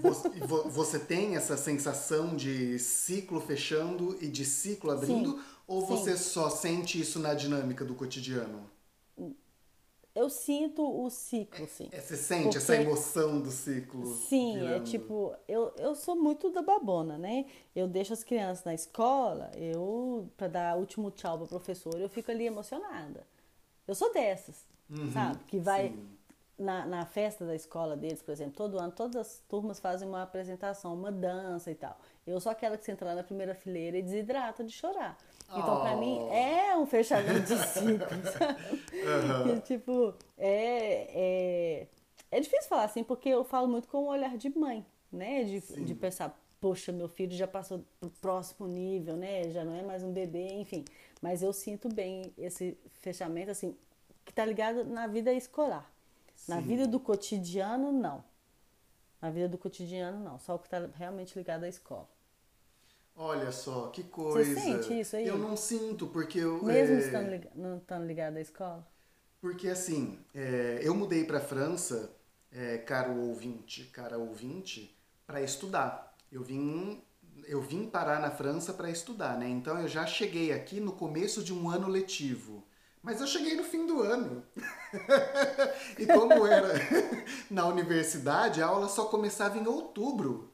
Você, 0.00 0.28
você 0.70 0.98
tem 0.98 1.36
essa 1.36 1.56
sensação 1.56 2.34
de 2.34 2.78
ciclo 2.78 3.40
fechando 3.40 4.16
e 4.20 4.26
de 4.26 4.44
ciclo 4.44 4.90
abrindo? 4.90 5.32
Sim, 5.32 5.40
ou 5.66 5.86
você 5.86 6.16
sim. 6.16 6.24
só 6.24 6.50
sente 6.50 7.00
isso 7.00 7.18
na 7.18 7.34
dinâmica 7.34 7.84
do 7.84 7.94
cotidiano? 7.94 8.68
Eu 10.14 10.28
sinto 10.28 10.82
o 10.82 11.08
ciclo, 11.08 11.66
sim. 11.66 11.88
É, 11.90 12.00
você 12.00 12.16
sente 12.16 12.42
Porque... 12.42 12.58
essa 12.58 12.76
emoção 12.76 13.40
do 13.40 13.50
ciclo? 13.50 14.06
Sim, 14.14 14.56
é 14.56 14.60
virando. 14.60 14.74
é 14.74 14.80
tipo, 14.80 15.34
eu, 15.48 15.72
eu 15.78 15.94
sou 15.94 16.14
muito 16.14 16.50
da 16.50 16.60
babona, 16.60 17.16
né? 17.16 17.46
Eu 17.74 17.88
deixo 17.88 18.12
as 18.12 18.22
crianças 18.22 18.64
na 18.64 18.74
escola, 18.74 19.50
eu, 19.54 20.28
para 20.36 20.48
dar 20.48 20.76
último 20.76 21.10
tchau 21.10 21.38
pro 21.38 21.46
professor, 21.46 21.98
eu 21.98 22.10
fico 22.10 22.30
ali 22.30 22.44
emocionada. 22.44 23.26
Eu 23.88 23.94
sou 23.94 24.12
dessas 24.12 24.66
uhum, 24.90 25.10
sabe? 25.12 25.38
Que 25.46 25.58
vai 25.58 25.94
na, 26.58 26.86
na 26.86 27.06
festa 27.06 27.44
da 27.44 27.54
escola 27.54 27.96
deles, 27.96 28.22
por 28.22 28.32
exemplo, 28.32 28.54
todo 28.54 28.78
ano, 28.78 28.92
todas 28.92 29.16
as 29.16 29.42
turmas 29.48 29.80
fazem 29.80 30.06
uma 30.06 30.22
apresentação, 30.22 30.94
uma 30.94 31.10
dança 31.10 31.70
e 31.70 31.74
tal. 31.74 31.98
Eu 32.26 32.40
sou 32.40 32.52
aquela 32.52 32.76
que 32.76 32.84
senta 32.84 33.04
lá 33.04 33.14
na 33.14 33.24
primeira 33.24 33.54
fileira 33.54 33.96
e 33.96 34.02
desidrata 34.02 34.62
de 34.62 34.72
chorar. 34.72 35.16
Então, 35.54 35.78
oh. 35.78 35.80
para 35.80 35.96
mim, 35.96 36.18
é 36.30 36.74
um 36.76 36.86
fechamento 36.86 37.40
de 37.42 37.56
ciclo, 37.66 38.32
sabe? 38.32 38.62
Uhum. 38.92 39.56
E, 39.56 39.60
tipo, 39.60 40.14
é, 40.38 41.08
é, 41.14 41.86
é 42.30 42.40
difícil 42.40 42.68
falar 42.68 42.84
assim, 42.84 43.04
porque 43.04 43.28
eu 43.28 43.44
falo 43.44 43.68
muito 43.68 43.86
com 43.88 43.98
o 43.98 44.06
olhar 44.06 44.36
de 44.38 44.48
mãe, 44.56 44.84
né? 45.12 45.44
De, 45.44 45.60
de 45.60 45.94
pensar, 45.94 46.38
poxa, 46.60 46.90
meu 46.90 47.08
filho 47.08 47.36
já 47.36 47.46
passou 47.46 47.84
pro 48.00 48.08
próximo 48.08 48.66
nível, 48.66 49.16
né? 49.16 49.50
Já 49.50 49.64
não 49.64 49.74
é 49.74 49.82
mais 49.82 50.02
um 50.02 50.12
bebê, 50.12 50.54
enfim. 50.54 50.84
Mas 51.20 51.42
eu 51.42 51.52
sinto 51.52 51.92
bem 51.92 52.32
esse 52.38 52.78
fechamento, 53.00 53.50
assim, 53.50 53.76
que 54.24 54.32
está 54.32 54.44
ligado 54.44 54.84
na 54.84 55.06
vida 55.06 55.32
escolar. 55.32 55.90
Sim. 56.34 56.52
Na 56.52 56.60
vida 56.60 56.86
do 56.86 56.98
cotidiano, 56.98 57.92
não. 57.92 58.24
Na 59.20 59.30
vida 59.30 59.48
do 59.48 59.58
cotidiano, 59.58 60.18
não. 60.18 60.38
Só 60.38 60.54
o 60.54 60.58
que 60.58 60.66
está 60.66 60.88
realmente 60.94 61.36
ligado 61.38 61.64
à 61.64 61.68
escola. 61.68 62.08
Olha 63.14 63.52
só, 63.52 63.88
que 63.88 64.02
coisa. 64.04 64.54
Você 64.54 64.60
sente 64.60 65.00
isso 65.00 65.16
aí? 65.16 65.26
Eu 65.26 65.38
não 65.38 65.56
sinto, 65.56 66.06
porque 66.06 66.38
eu. 66.38 66.62
Mesmo 66.62 66.96
é... 66.96 66.98
estando 66.98 67.30
lig... 67.30 67.48
não 67.54 67.78
estando 67.78 68.06
ligado 68.06 68.36
à 68.36 68.40
escola? 68.40 68.86
Porque 69.40 69.68
assim, 69.68 70.18
é... 70.34 70.80
eu 70.82 70.94
mudei 70.94 71.24
para 71.24 71.38
a 71.38 71.42
França, 71.42 72.16
é, 72.50 72.78
caro 72.78 73.16
ouvinte, 73.16 73.84
cara 73.84 74.18
ouvinte, 74.18 74.96
para 75.26 75.42
estudar. 75.42 76.16
Eu 76.30 76.42
vim, 76.42 77.02
eu 77.46 77.60
vim 77.60 77.86
parar 77.86 78.20
na 78.20 78.30
França 78.30 78.72
para 78.72 78.90
estudar, 78.90 79.38
né? 79.38 79.48
Então 79.48 79.78
eu 79.78 79.88
já 79.88 80.06
cheguei 80.06 80.52
aqui 80.52 80.80
no 80.80 80.92
começo 80.92 81.42
de 81.42 81.52
um 81.52 81.68
ano 81.68 81.88
letivo. 81.88 82.64
Mas 83.02 83.20
eu 83.20 83.26
cheguei 83.26 83.56
no 83.56 83.64
fim 83.64 83.84
do 83.84 84.00
ano. 84.00 84.44
e 85.98 86.06
como 86.06 86.46
era 86.46 86.72
na 87.50 87.66
universidade, 87.66 88.62
a 88.62 88.66
aula 88.66 88.88
só 88.88 89.06
começava 89.06 89.58
em 89.58 89.66
outubro. 89.66 90.51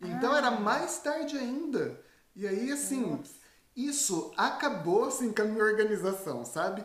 Então 0.00 0.32
ah. 0.32 0.38
era 0.38 0.50
mais 0.50 0.98
tarde 0.98 1.36
ainda. 1.36 2.00
E 2.34 2.46
aí, 2.46 2.72
assim, 2.72 3.16
Nossa. 3.16 3.34
isso 3.76 4.32
acabou 4.36 5.04
assim, 5.04 5.32
com 5.32 5.42
a 5.42 5.44
minha 5.44 5.64
organização, 5.64 6.44
sabe? 6.44 6.84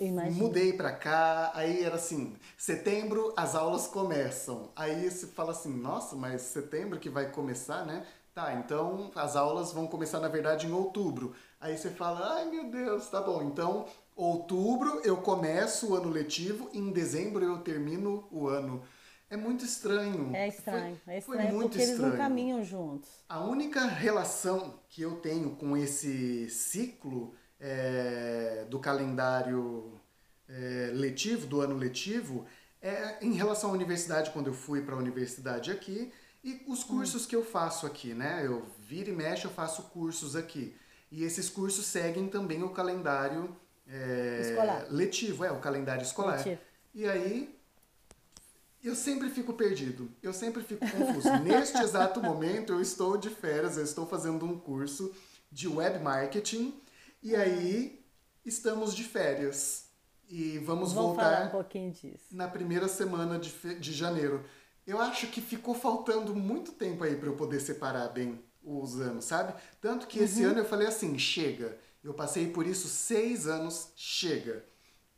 Imagina. 0.00 0.42
Mudei 0.42 0.72
para 0.72 0.92
cá, 0.92 1.52
aí 1.54 1.84
era 1.84 1.96
assim, 1.96 2.34
setembro 2.56 3.34
as 3.36 3.54
aulas 3.54 3.86
começam. 3.86 4.70
Aí 4.74 5.10
você 5.10 5.26
fala 5.26 5.50
assim, 5.50 5.74
nossa, 5.74 6.16
mas 6.16 6.40
setembro 6.42 6.98
que 6.98 7.10
vai 7.10 7.30
começar, 7.30 7.84
né? 7.84 8.06
Tá, 8.34 8.52
então 8.54 9.12
as 9.14 9.36
aulas 9.36 9.72
vão 9.72 9.86
começar 9.86 10.20
na 10.20 10.28
verdade 10.28 10.66
em 10.66 10.72
outubro. 10.72 11.34
Aí 11.60 11.76
você 11.76 11.90
fala, 11.90 12.34
ai 12.34 12.46
meu 12.46 12.70
Deus, 12.70 13.08
tá 13.08 13.20
bom, 13.20 13.42
então 13.42 13.86
outubro 14.16 15.00
eu 15.04 15.18
começo 15.18 15.92
o 15.92 15.94
ano 15.94 16.08
letivo, 16.08 16.68
em 16.72 16.90
dezembro 16.90 17.44
eu 17.44 17.58
termino 17.58 18.26
o 18.30 18.48
ano. 18.48 18.82
É 19.34 19.36
muito 19.36 19.64
estranho. 19.64 20.30
É 20.32 20.46
estranho, 20.46 20.96
foi, 21.04 21.14
é 21.14 21.18
estranho 21.18 21.42
foi 21.42 21.50
muito 21.50 21.70
porque 21.70 21.82
estranho. 21.82 22.02
eles 22.02 22.10
não 22.12 22.16
caminham 22.16 22.62
juntos. 22.62 23.10
A 23.28 23.40
única 23.40 23.84
relação 23.84 24.78
que 24.88 25.02
eu 25.02 25.16
tenho 25.16 25.56
com 25.56 25.76
esse 25.76 26.48
ciclo 26.48 27.34
é, 27.58 28.64
do 28.70 28.78
calendário 28.78 30.00
é, 30.48 30.92
letivo, 30.94 31.48
do 31.48 31.60
ano 31.60 31.76
letivo, 31.76 32.46
é 32.80 33.18
em 33.20 33.32
relação 33.32 33.70
à 33.70 33.72
universidade, 33.72 34.30
quando 34.30 34.46
eu 34.46 34.54
fui 34.54 34.82
para 34.82 34.94
a 34.94 34.98
universidade 34.98 35.72
aqui, 35.72 36.12
e 36.44 36.62
os 36.68 36.84
cursos 36.84 37.24
hum. 37.24 37.28
que 37.28 37.34
eu 37.34 37.44
faço 37.44 37.88
aqui, 37.88 38.14
né? 38.14 38.46
Eu 38.46 38.64
vira 38.78 39.10
e 39.10 39.12
mexe, 39.12 39.46
eu 39.46 39.50
faço 39.50 39.82
cursos 39.84 40.36
aqui. 40.36 40.76
E 41.10 41.24
esses 41.24 41.50
cursos 41.50 41.86
seguem 41.86 42.28
também 42.28 42.62
o 42.62 42.68
calendário 42.68 43.56
é, 43.88 44.86
letivo, 44.90 45.44
é, 45.44 45.50
o 45.50 45.58
calendário 45.58 46.04
escolar. 46.04 46.36
Letivo. 46.36 46.60
E 46.94 47.04
aí 47.08 47.63
Eu 48.84 48.94
sempre 48.94 49.30
fico 49.30 49.54
perdido, 49.54 50.10
eu 50.22 50.34
sempre 50.34 50.62
fico 50.62 50.84
confuso. 50.86 51.30
Neste 51.42 51.78
exato 51.78 52.20
momento, 52.20 52.74
eu 52.74 52.82
estou 52.82 53.16
de 53.16 53.30
férias, 53.30 53.78
eu 53.78 53.82
estou 53.82 54.06
fazendo 54.06 54.44
um 54.44 54.58
curso 54.58 55.10
de 55.50 55.66
web 55.66 56.00
marketing 56.00 56.74
e 57.22 57.34
aí 57.34 58.04
estamos 58.44 58.94
de 58.94 59.02
férias. 59.02 59.88
E 60.28 60.58
vamos, 60.58 60.92
Vamos 60.92 60.92
voltar 60.92 61.46
um 61.46 61.50
na 62.30 62.46
primeira 62.46 62.86
semana 62.86 63.38
de, 63.38 63.50
de 63.76 63.92
janeiro. 63.92 64.44
Eu 64.86 65.00
acho 65.00 65.28
que 65.28 65.40
ficou 65.40 65.74
faltando 65.74 66.34
muito 66.34 66.72
tempo 66.72 67.04
aí 67.04 67.16
para 67.16 67.28
eu 67.28 67.36
poder 67.36 67.60
separar 67.60 68.08
bem 68.08 68.38
os 68.62 69.00
anos, 69.00 69.24
sabe? 69.24 69.54
Tanto 69.80 70.06
que 70.06 70.18
esse 70.18 70.42
ano 70.44 70.58
eu 70.58 70.64
falei 70.64 70.86
assim: 70.86 71.18
chega. 71.18 71.78
Eu 72.02 72.12
passei 72.12 72.50
por 72.50 72.66
isso 72.66 72.86
seis 72.88 73.46
anos, 73.46 73.92
chega. 73.96 74.62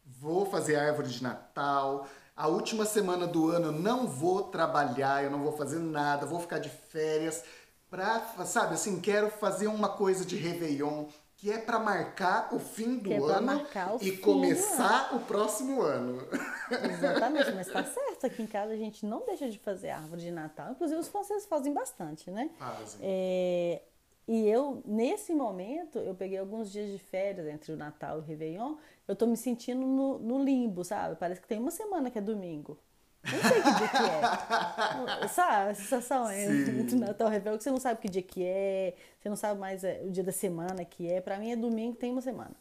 Vou 0.05 0.46
fazer 0.46 0.76
árvore 0.76 1.09
de 1.09 1.20
Natal. 1.20 2.09
A 2.37 2.49
última 2.49 2.85
semana 2.85 3.27
do 3.27 3.51
ano 3.51 3.68
eu 3.68 3.72
não 3.72 4.07
vou 4.07 4.42
trabalhar, 4.42 5.25
eu 5.25 5.31
não 5.31 5.42
vou 5.42 5.53
fazer 5.53 5.79
nada, 5.79 6.27
vou 6.27 6.38
ficar 6.38 6.59
de 6.59 6.68
férias. 6.68 7.42
Pra, 7.88 8.20
sabe, 8.44 8.75
assim, 8.75 9.01
quero 9.01 9.31
fazer 9.31 9.68
uma 9.68 9.88
coisa 9.88 10.25
de 10.25 10.37
Réveillon 10.37 11.07
que 11.38 11.51
é 11.51 11.59
para 11.59 11.79
marcar 11.79 12.49
o 12.53 12.59
fim 12.59 12.96
do 12.96 13.12
é 13.12 13.16
ano 13.16 13.66
e 14.01 14.16
começar 14.16 15.14
o 15.14 15.20
próximo 15.20 15.83
ano. 15.83 16.27
Exatamente, 16.70 17.53
mas 17.53 17.68
tá 17.68 17.85
certo. 17.87 18.27
Aqui 18.27 18.42
em 18.42 18.46
casa 18.46 18.72
a 18.72 18.77
gente 18.77 19.05
não 19.05 19.25
deixa 19.25 19.49
de 19.49 19.59
fazer 19.59 19.90
árvore 19.90 20.22
de 20.22 20.31
Natal. 20.31 20.72
Inclusive 20.72 20.99
os 20.99 21.09
franceses 21.09 21.46
fazem 21.46 21.75
bastante, 21.75 22.31
né? 22.31 22.51
Fazem. 22.59 23.01
É, 23.03 23.83
e 24.29 24.49
eu, 24.49 24.83
nesse 24.85 25.33
momento, 25.33 25.99
eu 26.01 26.15
peguei 26.15 26.39
alguns 26.39 26.73
dias 26.73 26.91
de 26.91 26.99
férias 26.99 27.47
entre 27.47 27.73
o 27.73 27.77
Natal 27.77 28.19
e 28.19 28.21
o 28.21 28.25
Réveillon. 28.25 28.77
Eu 29.07 29.15
tô 29.15 29.25
me 29.25 29.37
sentindo 29.37 29.87
no, 29.87 30.19
no 30.19 30.43
limbo, 30.43 30.83
sabe? 30.83 31.15
Parece 31.15 31.41
que 31.41 31.47
tem 31.47 31.61
uma 31.61 31.71
semana 31.71 32.11
que 32.11 32.19
é 32.19 32.21
domingo. 32.21 32.77
Não 33.23 33.41
sei 33.41 33.62
que 33.62 33.73
dia 33.73 33.89
que 33.89 35.23
é. 35.23 35.29
Sabe? 35.29 35.71
A 35.71 35.75
sensação 35.75 36.29
é 36.29 36.47
o 36.47 36.99
Natal 36.99 37.29
e 37.29 37.31
o 37.31 37.33
Réveillon 37.33 37.59
que 37.59 37.65
você 37.65 37.71
não 37.71 37.81
sabe 37.81 38.01
que 38.01 38.09
dia 38.09 38.23
que 38.23 38.45
é, 38.45 38.95
você 39.21 39.29
não 39.29 39.37
sabe 39.37 39.61
mais 39.61 39.85
é, 39.85 40.03
o 40.05 40.11
dia 40.11 40.25
da 40.25 40.33
semana 40.33 40.85
que 40.85 41.11
é. 41.11 41.21
Pra 41.21 41.39
mim 41.39 41.53
é 41.53 41.57
domingo, 41.57 41.97
tem 41.97 42.11
uma 42.11 42.23
semana. 42.23 42.55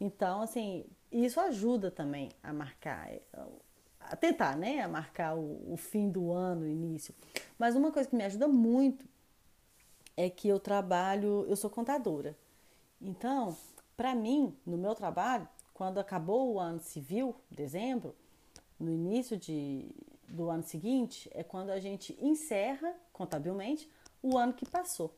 Então, 0.00 0.42
assim, 0.42 0.84
isso 1.12 1.38
ajuda 1.40 1.92
também 1.92 2.30
a 2.42 2.52
marcar, 2.52 3.08
é, 3.08 3.20
a 4.00 4.16
tentar, 4.16 4.56
né? 4.56 4.80
A 4.80 4.88
marcar 4.88 5.36
o, 5.36 5.72
o 5.72 5.76
fim 5.76 6.10
do 6.10 6.32
ano, 6.32 6.62
o 6.62 6.68
início. 6.68 7.14
Mas 7.56 7.76
uma 7.76 7.92
coisa 7.92 8.08
que 8.08 8.16
me 8.16 8.24
ajuda 8.24 8.48
muito 8.48 9.04
é 10.16 10.30
que 10.30 10.48
eu 10.48 10.58
trabalho, 10.60 11.44
eu 11.48 11.56
sou 11.56 11.70
contadora. 11.70 12.36
Então, 13.00 13.56
para 13.96 14.14
mim, 14.14 14.56
no 14.64 14.76
meu 14.76 14.94
trabalho, 14.94 15.48
quando 15.72 15.98
acabou 15.98 16.52
o 16.52 16.60
ano 16.60 16.80
civil, 16.80 17.34
dezembro, 17.50 18.14
no 18.78 18.90
início 18.90 19.36
de, 19.36 19.90
do 20.28 20.48
ano 20.50 20.62
seguinte, 20.62 21.28
é 21.32 21.42
quando 21.42 21.70
a 21.70 21.80
gente 21.80 22.16
encerra 22.20 22.94
contabilmente 23.12 23.88
o 24.22 24.38
ano 24.38 24.52
que 24.52 24.68
passou. 24.68 25.12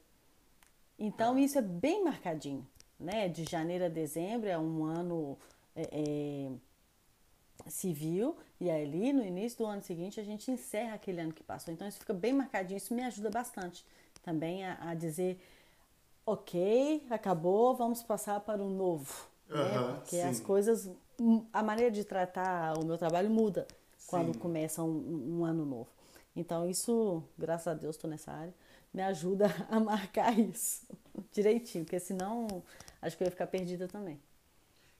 Então, 0.98 1.38
isso 1.38 1.58
é 1.58 1.62
bem 1.62 2.02
marcadinho, 2.02 2.66
né? 2.98 3.28
De 3.28 3.44
janeiro 3.44 3.84
a 3.84 3.88
dezembro 3.88 4.48
é 4.48 4.58
um 4.58 4.84
ano 4.84 5.38
é, 5.74 5.82
é, 5.92 6.50
civil 7.70 8.36
e 8.58 8.70
ali 8.70 9.12
no 9.12 9.24
início 9.24 9.58
do 9.58 9.66
ano 9.66 9.82
seguinte 9.82 10.18
a 10.18 10.24
gente 10.24 10.50
encerra 10.50 10.94
aquele 10.94 11.20
ano 11.20 11.32
que 11.32 11.42
passou. 11.42 11.72
Então 11.72 11.86
isso 11.86 11.98
fica 11.98 12.14
bem 12.14 12.32
marcadinho, 12.32 12.78
isso 12.78 12.94
me 12.94 13.02
ajuda 13.02 13.30
bastante 13.30 13.84
também 14.26 14.66
a, 14.66 14.90
a 14.90 14.94
dizer, 14.96 15.40
ok, 16.26 17.06
acabou, 17.10 17.74
vamos 17.76 18.02
passar 18.02 18.40
para 18.40 18.62
o 18.62 18.70
novo. 18.70 19.28
né? 19.54 19.80
Aham, 19.80 20.02
Porque 20.02 20.16
as 20.18 20.40
sim. 20.40 20.40
coisas, 20.40 20.90
a 21.52 21.62
maneira 21.62 21.90
de 21.90 22.04
tratar 22.04 22.78
o 22.78 22.84
meu 22.86 22.98
trabalho 22.98 23.30
muda 23.30 23.66
quando 24.06 24.34
Sim. 24.34 24.38
começa 24.38 24.82
um, 24.82 25.38
um 25.40 25.44
ano 25.44 25.64
novo. 25.66 25.90
Então 26.36 26.68
isso, 26.68 27.22
graças 27.38 27.68
a 27.68 27.74
Deus, 27.74 27.96
estou 27.96 28.10
nessa 28.10 28.32
área, 28.32 28.54
me 28.94 29.02
ajuda 29.02 29.46
a 29.70 29.80
marcar 29.80 30.38
isso 30.38 30.86
direitinho, 31.32 31.84
porque 31.84 32.00
senão 32.00 32.62
acho 33.02 33.16
que 33.16 33.22
eu 33.24 33.26
ia 33.26 33.30
ficar 33.32 33.46
perdida 33.48 33.88
também. 33.88 34.20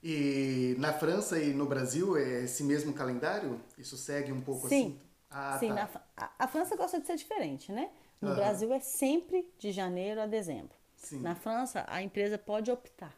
E 0.01 0.75
na 0.79 0.93
França 0.93 1.39
e 1.39 1.53
no 1.53 1.65
Brasil 1.65 2.17
é 2.17 2.43
esse 2.43 2.63
mesmo 2.63 2.93
calendário? 2.93 3.59
Isso 3.77 3.97
segue 3.97 4.31
um 4.31 4.41
pouco 4.41 4.67
Sim. 4.67 4.67
assim? 4.67 4.99
Ah, 5.29 5.59
Sim, 5.59 5.67
tá. 5.67 5.89
a, 6.15 6.31
a 6.39 6.47
França 6.47 6.75
gosta 6.75 6.99
de 6.99 7.07
ser 7.07 7.15
diferente, 7.15 7.71
né? 7.71 7.89
No. 8.21 8.35
Brasil 8.35 8.73
é 8.73 8.79
sempre 8.79 9.47
de 9.59 9.71
janeiro 9.71 10.21
a 10.21 10.25
dezembro. 10.25 10.75
Sim. 10.95 11.19
Na 11.21 11.35
França, 11.35 11.85
a 11.87 12.01
empresa 12.01 12.37
pode 12.37 12.71
optar 12.71 13.15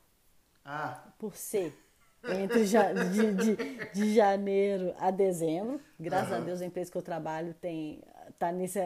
Ah, 0.66 1.14
por 1.18 1.36
ser 1.36 1.74
entre 2.28 2.66
ja- 2.66 2.92
de, 2.92 3.34
de, 3.34 3.56
de 3.94 4.14
janeiro 4.14 4.94
a 5.00 5.10
dezembro. 5.10 5.80
Graças 5.98 6.34
a. 6.34 6.40
Deus, 6.42 6.62
a 6.62 6.66
empresa 6.66 6.92
que 6.92 6.98
eu 6.98 7.02
trabalho 7.02 7.54
tem 7.54 8.02
tá 8.38 8.52
nessa, 8.52 8.82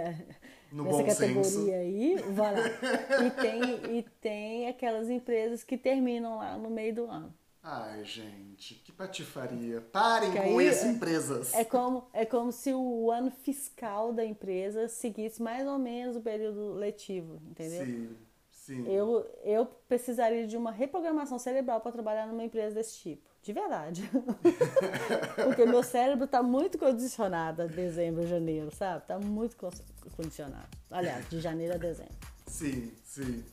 No 0.71 0.83
nessa 0.83 1.03
categoria 1.03 1.43
senso. 1.43 1.71
aí. 1.73 2.15
Vai 2.31 2.53
lá. 2.53 3.25
E 3.25 3.31
tem, 3.31 3.97
e 3.97 4.03
tem 4.21 4.67
aquelas 4.67 5.09
empresas 5.09 5.63
que 5.63 5.77
terminam 5.77 6.37
lá 6.37 6.57
no 6.57 6.69
meio 6.69 6.93
do 6.93 7.05
ano. 7.09 7.33
Ai, 7.63 8.03
gente, 8.03 8.75
que 8.75 8.91
patifaria. 8.91 9.81
Parem 9.81 10.31
com 10.31 10.61
isso, 10.61 10.85
é- 10.85 10.89
empresas. 10.91 11.53
É 11.53 11.63
como, 11.63 12.05
é 12.13 12.25
como 12.25 12.51
se 12.51 12.73
o 12.73 13.09
ano 13.09 13.31
fiscal 13.31 14.11
da 14.13 14.23
empresa 14.25 14.87
seguisse 14.89 15.41
mais 15.41 15.65
ou 15.67 15.79
menos 15.79 16.15
o 16.15 16.21
período 16.21 16.73
letivo, 16.73 17.41
entendeu? 17.49 17.85
Sim, 17.85 18.17
sim. 18.51 18.87
Eu, 18.87 19.25
eu 19.43 19.65
precisaria 19.87 20.45
de 20.45 20.57
uma 20.57 20.71
reprogramação 20.71 21.39
cerebral 21.39 21.79
para 21.81 21.91
trabalhar 21.91 22.27
numa 22.27 22.43
empresa 22.43 22.75
desse 22.75 22.97
tipo. 22.97 23.33
De 23.41 23.51
verdade. 23.51 24.09
Porque 25.43 25.65
meu 25.65 25.83
cérebro 25.83 26.23
está 26.25 26.41
muito 26.41 26.77
condicionado 26.77 27.63
a 27.63 27.65
dezembro, 27.65 28.25
janeiro, 28.25 28.73
sabe? 28.73 29.01
Está 29.01 29.19
muito 29.19 29.57
con- 29.57 29.69
condicionado. 30.15 30.67
Aliás, 30.89 31.27
de 31.29 31.41
janeiro 31.41 31.73
a 31.73 31.77
dezembro. 31.77 32.13
Sim, 32.47 32.93
sim. 33.03 33.43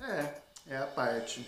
É, 0.00 0.34
é 0.74 0.76
a 0.76 0.86
parte. 0.86 1.44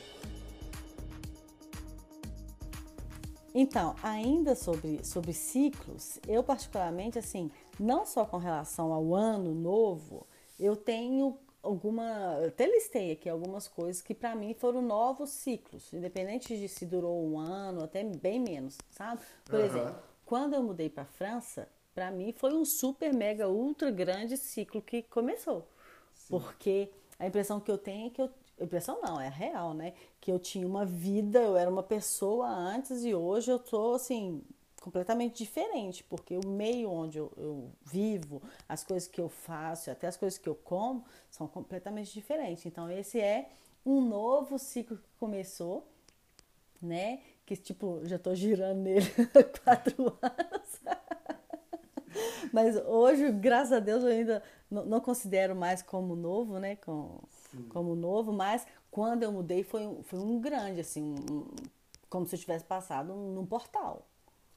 Então, 3.54 3.94
ainda 4.02 4.56
sobre, 4.56 5.04
sobre 5.04 5.32
ciclos, 5.32 6.18
eu 6.26 6.42
particularmente, 6.42 7.18
assim, 7.18 7.52
não 7.78 8.04
só 8.04 8.24
com 8.24 8.36
relação 8.36 8.92
ao 8.92 9.14
ano 9.14 9.54
novo, 9.54 10.26
eu 10.58 10.74
tenho 10.74 11.38
alguma. 11.62 12.38
Eu 12.42 12.48
até 12.48 12.66
listei 12.66 13.12
aqui 13.12 13.28
algumas 13.28 13.68
coisas 13.68 14.02
que 14.02 14.12
para 14.12 14.34
mim 14.34 14.54
foram 14.54 14.82
novos 14.82 15.30
ciclos, 15.30 15.92
independente 15.92 16.58
de 16.58 16.68
se 16.68 16.84
durou 16.84 17.24
um 17.24 17.38
ano, 17.38 17.84
até 17.84 18.02
bem 18.02 18.40
menos, 18.40 18.76
sabe? 18.90 19.22
Por 19.44 19.60
Aham. 19.60 19.66
exemplo, 19.66 20.02
quando 20.26 20.54
eu 20.54 20.62
mudei 20.62 20.90
para 20.90 21.04
França, 21.04 21.68
para 21.94 22.10
mim 22.10 22.32
foi 22.32 22.52
um 22.52 22.64
super, 22.64 23.14
mega, 23.14 23.48
ultra 23.48 23.90
grande 23.90 24.36
ciclo 24.36 24.82
que 24.82 25.02
começou. 25.02 25.68
Porque 26.28 26.90
a 27.18 27.26
impressão 27.26 27.60
que 27.60 27.70
eu 27.70 27.78
tenho 27.78 28.08
é 28.08 28.10
que 28.10 28.20
eu. 28.20 28.30
Impressão 28.60 29.00
não, 29.02 29.20
é 29.20 29.28
real, 29.28 29.74
né? 29.74 29.94
Que 30.20 30.30
eu 30.30 30.38
tinha 30.38 30.66
uma 30.66 30.86
vida, 30.86 31.40
eu 31.40 31.56
era 31.56 31.70
uma 31.70 31.82
pessoa 31.82 32.48
antes 32.48 33.04
e 33.04 33.14
hoje 33.14 33.50
eu 33.50 33.58
tô 33.58 33.94
assim, 33.94 34.42
completamente 34.84 35.38
diferente, 35.38 36.04
porque 36.04 36.36
o 36.36 36.46
meio 36.46 36.90
onde 36.90 37.16
eu, 37.16 37.32
eu 37.38 37.72
vivo, 37.82 38.42
as 38.68 38.84
coisas 38.84 39.08
que 39.08 39.20
eu 39.20 39.30
faço, 39.30 39.90
até 39.90 40.06
as 40.06 40.16
coisas 40.16 40.38
que 40.38 40.48
eu 40.48 40.54
como, 40.54 41.04
são 41.30 41.48
completamente 41.48 42.12
diferentes. 42.12 42.66
Então, 42.66 42.90
esse 42.90 43.18
é 43.18 43.48
um 43.84 44.00
novo 44.00 44.58
ciclo 44.58 44.98
que 44.98 45.08
começou, 45.18 45.88
né? 46.82 47.20
Que 47.46 47.56
tipo, 47.56 48.00
já 48.04 48.18
tô 48.18 48.34
girando 48.34 48.80
nele 48.80 49.06
há 49.34 49.58
quatro 49.64 50.18
anos. 50.20 50.80
Mas 52.52 52.76
hoje, 52.76 53.32
graças 53.32 53.72
a 53.72 53.80
Deus, 53.80 54.04
eu 54.04 54.10
ainda 54.10 54.42
não, 54.70 54.84
não 54.84 55.00
considero 55.00 55.56
mais 55.56 55.82
como 55.82 56.14
novo, 56.14 56.58
né? 56.58 56.76
Com, 56.76 57.20
como 57.68 57.94
novo, 57.94 58.32
mas 58.32 58.66
quando 58.90 59.22
eu 59.22 59.32
mudei 59.32 59.62
foi, 59.62 59.86
um- 59.86 60.02
foi 60.02 60.18
um 60.18 60.40
grande, 60.40 60.80
assim, 60.80 61.14
um- 61.30 61.46
como 62.08 62.26
se 62.26 62.34
eu 62.36 62.40
tivesse 62.40 62.64
passado 62.64 63.12
num 63.14 63.44
portal. 63.46 64.06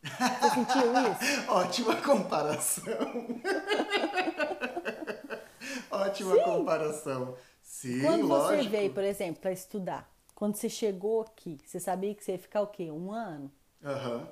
Você 0.04 0.50
sentiu 0.52 0.94
isso? 1.12 1.42
Ótima 1.52 1.96
comparação. 2.02 2.86
Ótima 5.92 6.40
comparação. 6.44 7.36
Sim, 7.62 8.02
Quando 8.02 8.28
lógico. 8.28 8.64
você 8.64 8.70
veio, 8.70 8.94
por 8.94 9.04
exemplo, 9.04 9.42
para 9.42 9.52
estudar, 9.52 10.10
quando 10.36 10.56
você 10.56 10.70
chegou 10.70 11.22
aqui, 11.22 11.58
você 11.66 11.80
sabia 11.80 12.14
que 12.16 12.24
você 12.24 12.34
ia 12.34 12.40
ficar 12.40 12.62
o 12.62 12.68
quê? 12.68 12.92
Um 12.92 13.12
ano? 13.12 13.52
Aham. 13.84 14.28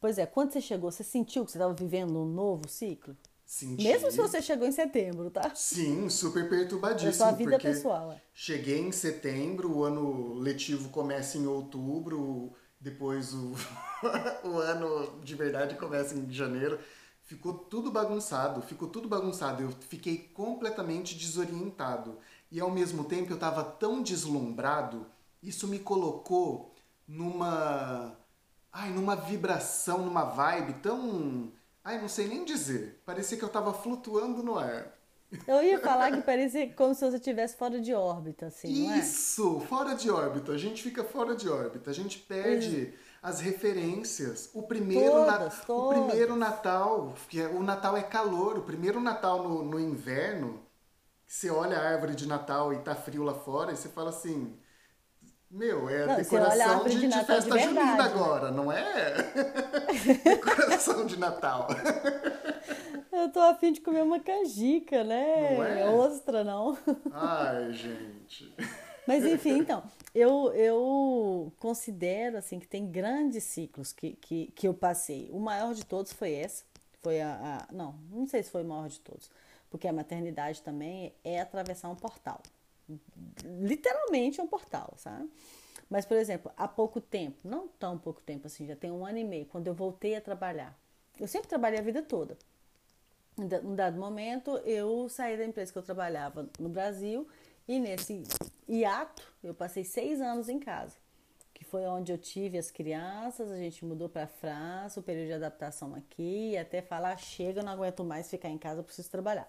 Pois 0.00 0.18
é, 0.18 0.26
quando 0.26 0.52
você 0.52 0.60
chegou, 0.60 0.90
você 0.90 1.02
sentiu 1.02 1.44
que 1.44 1.50
você 1.52 1.58
estava 1.58 1.74
vivendo 1.74 2.16
um 2.18 2.26
novo 2.26 2.68
ciclo? 2.68 3.16
Senti. 3.46 3.84
Mesmo 3.84 4.10
se 4.10 4.16
você 4.16 4.42
chegou 4.42 4.66
em 4.66 4.72
setembro, 4.72 5.30
tá? 5.30 5.54
Sim, 5.54 6.08
super 6.08 6.48
perturbadíssimo. 6.48 7.10
É 7.10 7.12
sua 7.12 7.30
vida 7.30 7.52
porque 7.52 7.68
pessoal, 7.68 8.10
é. 8.10 8.20
Cheguei 8.34 8.80
em 8.80 8.90
setembro, 8.90 9.70
o 9.70 9.84
ano 9.84 10.34
letivo 10.34 10.88
começa 10.88 11.38
em 11.38 11.46
outubro, 11.46 12.52
depois 12.80 13.32
o, 13.32 13.54
o 14.42 14.58
ano 14.58 15.20
de 15.22 15.36
verdade 15.36 15.76
começa 15.76 16.16
em 16.16 16.28
janeiro. 16.28 16.80
Ficou 17.22 17.54
tudo 17.54 17.88
bagunçado, 17.90 18.60
ficou 18.62 18.88
tudo 18.88 19.08
bagunçado. 19.08 19.62
Eu 19.62 19.70
fiquei 19.88 20.18
completamente 20.18 21.14
desorientado. 21.16 22.18
E 22.50 22.60
ao 22.60 22.70
mesmo 22.70 23.04
tempo 23.04 23.30
eu 23.30 23.36
estava 23.36 23.62
tão 23.62 24.02
deslumbrado, 24.02 25.06
isso 25.40 25.68
me 25.68 25.78
colocou 25.78 26.74
numa. 27.06 28.18
Ai, 28.72 28.90
numa 28.90 29.14
vibração, 29.14 30.04
numa 30.04 30.24
vibe 30.24 30.74
tão 30.82 31.52
Ai, 31.86 32.00
não 32.00 32.08
sei 32.08 32.26
nem 32.26 32.44
dizer. 32.44 33.00
Parecia 33.06 33.38
que 33.38 33.44
eu 33.44 33.48
tava 33.48 33.72
flutuando 33.72 34.42
no 34.42 34.58
ar. 34.58 34.92
Eu 35.46 35.62
ia 35.62 35.78
falar 35.78 36.10
que 36.10 36.20
parecia 36.22 36.72
como 36.72 36.92
se 36.96 37.08
você 37.08 37.16
estivesse 37.16 37.56
fora 37.56 37.80
de 37.80 37.94
órbita, 37.94 38.46
assim, 38.46 38.90
é? 38.90 38.98
Isso, 38.98 39.60
fora 39.60 39.94
de 39.94 40.10
órbita. 40.10 40.50
A 40.50 40.58
gente 40.58 40.82
fica 40.82 41.04
fora 41.04 41.36
de 41.36 41.48
órbita. 41.48 41.88
A 41.90 41.94
gente 41.94 42.18
perde 42.18 42.92
as 43.22 43.38
referências. 43.40 44.50
O 44.52 44.64
primeiro, 44.64 45.24
na- 45.24 45.38
Todas, 45.38 45.62
o 45.62 45.66
todas. 45.66 45.98
primeiro 46.08 46.34
Natal, 46.34 47.14
que 47.28 47.40
é- 47.40 47.46
o 47.46 47.62
Natal 47.62 47.96
é 47.96 48.02
calor. 48.02 48.58
O 48.58 48.62
primeiro 48.62 49.00
Natal 49.00 49.44
no, 49.48 49.62
no 49.62 49.78
inverno, 49.78 50.60
você 51.26 51.50
olha 51.50 51.78
a 51.78 51.88
árvore 51.88 52.16
de 52.16 52.26
Natal 52.26 52.72
e 52.72 52.78
tá 52.80 52.94
frio 52.96 53.22
lá 53.22 53.34
fora, 53.34 53.72
e 53.72 53.76
você 53.76 53.88
fala 53.88 54.10
assim. 54.10 54.58
Meu, 55.50 55.88
é 55.88 56.06
Não, 56.06 56.16
decoração 56.16 56.84
de, 56.84 56.90
de 56.90 57.00
de 57.00 57.06
Natal 57.08 57.40
de 57.40 57.48
festa 57.50 57.58
junina 57.68 58.02
agora, 58.04 58.50
não 58.50 58.70
é? 58.70 59.14
decoração 60.24 61.06
de 61.06 61.18
Natal. 61.18 61.68
Eu 63.12 63.30
tô 63.30 63.40
afim 63.40 63.72
de 63.72 63.80
comer 63.80 64.02
uma 64.02 64.20
canjica, 64.20 65.04
né? 65.04 65.56
Não 65.56 65.64
é? 65.64 65.88
Ostra, 65.90 66.42
não. 66.44 66.76
Ai, 67.12 67.72
gente. 67.72 68.52
Mas 69.06 69.24
enfim, 69.24 69.58
então, 69.58 69.84
eu, 70.12 70.52
eu 70.52 71.52
considero 71.60 72.36
assim 72.36 72.58
que 72.58 72.66
tem 72.66 72.84
grandes 72.90 73.44
ciclos 73.44 73.92
que, 73.92 74.14
que, 74.20 74.46
que 74.48 74.66
eu 74.66 74.74
passei. 74.74 75.30
O 75.32 75.38
maior 75.38 75.72
de 75.74 75.86
todos 75.86 76.12
foi 76.12 76.30
esse. 76.32 76.64
Foi 77.02 77.20
a, 77.20 77.30
a- 77.68 77.72
Não, 77.72 77.94
não 78.10 78.26
sei 78.26 78.42
se 78.42 78.50
foi 78.50 78.62
o 78.64 78.66
maior 78.66 78.88
de 78.88 78.98
todos. 79.00 79.30
Porque 79.70 79.86
a 79.86 79.92
maternidade 79.92 80.60
também 80.60 81.14
é 81.24 81.40
atravessar 81.40 81.88
um 81.88 81.94
portal. 81.94 82.40
Literalmente 83.44 84.40
é 84.40 84.42
um 84.42 84.46
portal, 84.46 84.94
sabe? 84.96 85.28
Mas, 85.88 86.04
por 86.04 86.16
exemplo, 86.16 86.50
há 86.56 86.66
pouco 86.66 87.00
tempo, 87.00 87.36
não 87.44 87.68
tão 87.68 87.96
pouco 87.96 88.20
tempo 88.20 88.46
assim, 88.46 88.66
já 88.66 88.74
tem 88.74 88.90
um 88.90 89.06
ano 89.06 89.18
e 89.18 89.24
meio, 89.24 89.46
quando 89.46 89.66
eu 89.68 89.74
voltei 89.74 90.16
a 90.16 90.20
trabalhar. 90.20 90.76
Eu 91.18 91.28
sempre 91.28 91.48
trabalhei 91.48 91.78
a 91.78 91.82
vida 91.82 92.02
toda. 92.02 92.36
Num 93.36 93.74
dado 93.74 93.98
momento, 93.98 94.56
eu 94.64 95.08
saí 95.08 95.36
da 95.36 95.44
empresa 95.44 95.70
que 95.70 95.78
eu 95.78 95.82
trabalhava 95.82 96.48
no 96.58 96.68
Brasil 96.68 97.28
e 97.68 97.78
nesse 97.78 98.22
hiato 98.66 99.22
eu 99.44 99.54
passei 99.54 99.84
seis 99.84 100.20
anos 100.20 100.48
em 100.48 100.58
casa, 100.58 100.96
que 101.52 101.62
foi 101.62 101.86
onde 101.86 102.10
eu 102.10 102.16
tive 102.16 102.56
as 102.56 102.70
crianças, 102.70 103.50
a 103.50 103.56
gente 103.56 103.84
mudou 103.84 104.08
para 104.08 104.24
a 104.24 104.26
França, 104.26 105.00
o 105.00 105.02
período 105.02 105.26
de 105.26 105.32
adaptação 105.34 105.94
aqui, 105.94 106.56
até 106.56 106.80
falar, 106.80 107.16
chega, 107.18 107.60
eu 107.60 107.64
não 107.64 107.72
aguento 107.72 108.02
mais 108.02 108.30
ficar 108.30 108.48
em 108.48 108.58
casa, 108.58 108.80
eu 108.80 108.84
preciso 108.84 109.10
trabalhar. 109.10 109.48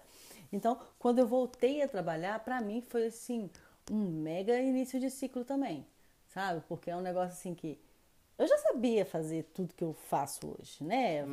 Então, 0.52 0.78
quando 0.98 1.18
eu 1.18 1.26
voltei 1.26 1.82
a 1.82 1.88
trabalhar, 1.88 2.38
para 2.40 2.60
mim 2.60 2.80
foi 2.80 3.06
assim, 3.06 3.50
um 3.90 4.04
mega 4.04 4.58
início 4.60 4.98
de 4.98 5.10
ciclo 5.10 5.44
também, 5.44 5.86
sabe? 6.28 6.62
Porque 6.68 6.90
é 6.90 6.96
um 6.96 7.00
negócio 7.00 7.32
assim 7.32 7.54
que 7.54 7.78
eu 8.38 8.46
já 8.46 8.56
sabia 8.58 9.04
fazer 9.04 9.44
tudo 9.52 9.74
que 9.74 9.82
eu 9.82 9.92
faço 9.92 10.56
hoje, 10.58 10.82
né? 10.84 11.24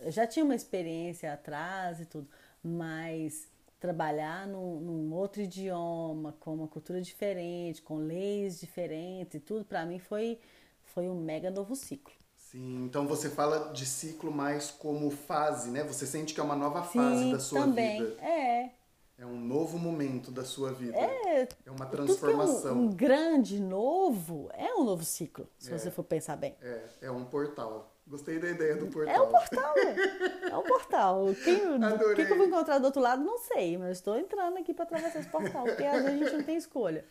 Eu 0.00 0.10
já 0.10 0.26
tinha 0.26 0.44
uma 0.44 0.54
experiência 0.54 1.32
atrás 1.32 2.00
e 2.00 2.06
tudo, 2.06 2.28
mas 2.62 3.48
trabalhar 3.78 4.46
num, 4.46 4.80
num 4.80 5.14
outro 5.14 5.40
idioma, 5.40 6.34
com 6.40 6.52
uma 6.54 6.68
cultura 6.68 7.00
diferente, 7.00 7.80
com 7.80 7.96
leis 7.98 8.60
diferentes 8.60 9.36
e 9.36 9.40
tudo, 9.40 9.64
pra 9.64 9.86
mim 9.86 9.98
foi, 9.98 10.38
foi 10.82 11.08
um 11.08 11.14
mega 11.14 11.50
novo 11.50 11.74
ciclo. 11.76 12.12
Sim, 12.50 12.84
então 12.84 13.06
você 13.06 13.28
fala 13.30 13.72
de 13.72 13.86
ciclo 13.86 14.32
mais 14.32 14.70
como 14.72 15.08
fase, 15.10 15.70
né? 15.70 15.84
Você 15.84 16.04
sente 16.04 16.34
que 16.34 16.40
é 16.40 16.42
uma 16.42 16.56
nova 16.56 16.82
fase 16.82 17.22
Sim, 17.22 17.32
da 17.32 17.38
sua 17.38 17.60
também. 17.60 18.02
vida. 18.04 18.20
É. 18.22 18.70
É 19.18 19.26
um 19.26 19.38
novo 19.38 19.78
momento 19.78 20.30
da 20.32 20.44
sua 20.44 20.72
vida. 20.72 20.96
É, 20.96 21.46
É 21.66 21.70
uma 21.70 21.86
que 21.86 21.94
é 21.94 21.96
transformação. 21.96 22.74
um, 22.76 22.84
um 22.86 22.90
grande 22.90 23.60
novo 23.60 24.48
é 24.54 24.74
um 24.74 24.82
novo 24.82 25.04
ciclo, 25.04 25.46
se 25.58 25.72
É. 25.72 25.78
você 25.78 25.90
for 25.90 26.02
pensar 26.02 26.36
bem. 26.36 26.56
É, 26.60 26.82
é 27.02 27.10
um 27.10 27.24
portal. 27.24 27.94
Gostei 28.06 28.40
da 28.40 28.48
ideia 28.48 28.74
do 28.76 28.86
portal. 28.88 29.14
É 29.14 29.20
um 29.20 29.30
portal, 29.30 29.74
é. 29.76 30.48
É 30.50 30.56
um 30.56 30.62
portal. 30.62 31.26
Quem, 31.44 31.66
o 31.68 31.84
Adorei. 31.84 32.16
que, 32.16 32.24
que 32.26 32.32
eu 32.32 32.36
vou 32.36 32.46
encontrar 32.46 32.78
do 32.78 32.86
outro 32.86 33.00
lado, 33.00 33.22
não 33.22 33.38
sei, 33.38 33.78
mas 33.78 33.98
estou 33.98 34.18
entrando 34.18 34.58
aqui 34.58 34.74
para 34.74 34.84
atravessar 34.84 35.20
esse 35.20 35.28
portal, 35.28 35.64
porque 35.66 35.84
às 35.84 36.02
vezes 36.02 36.20
a 36.20 36.24
gente 36.24 36.36
não 36.38 36.42
tem 36.44 36.56
escolha, 36.56 37.04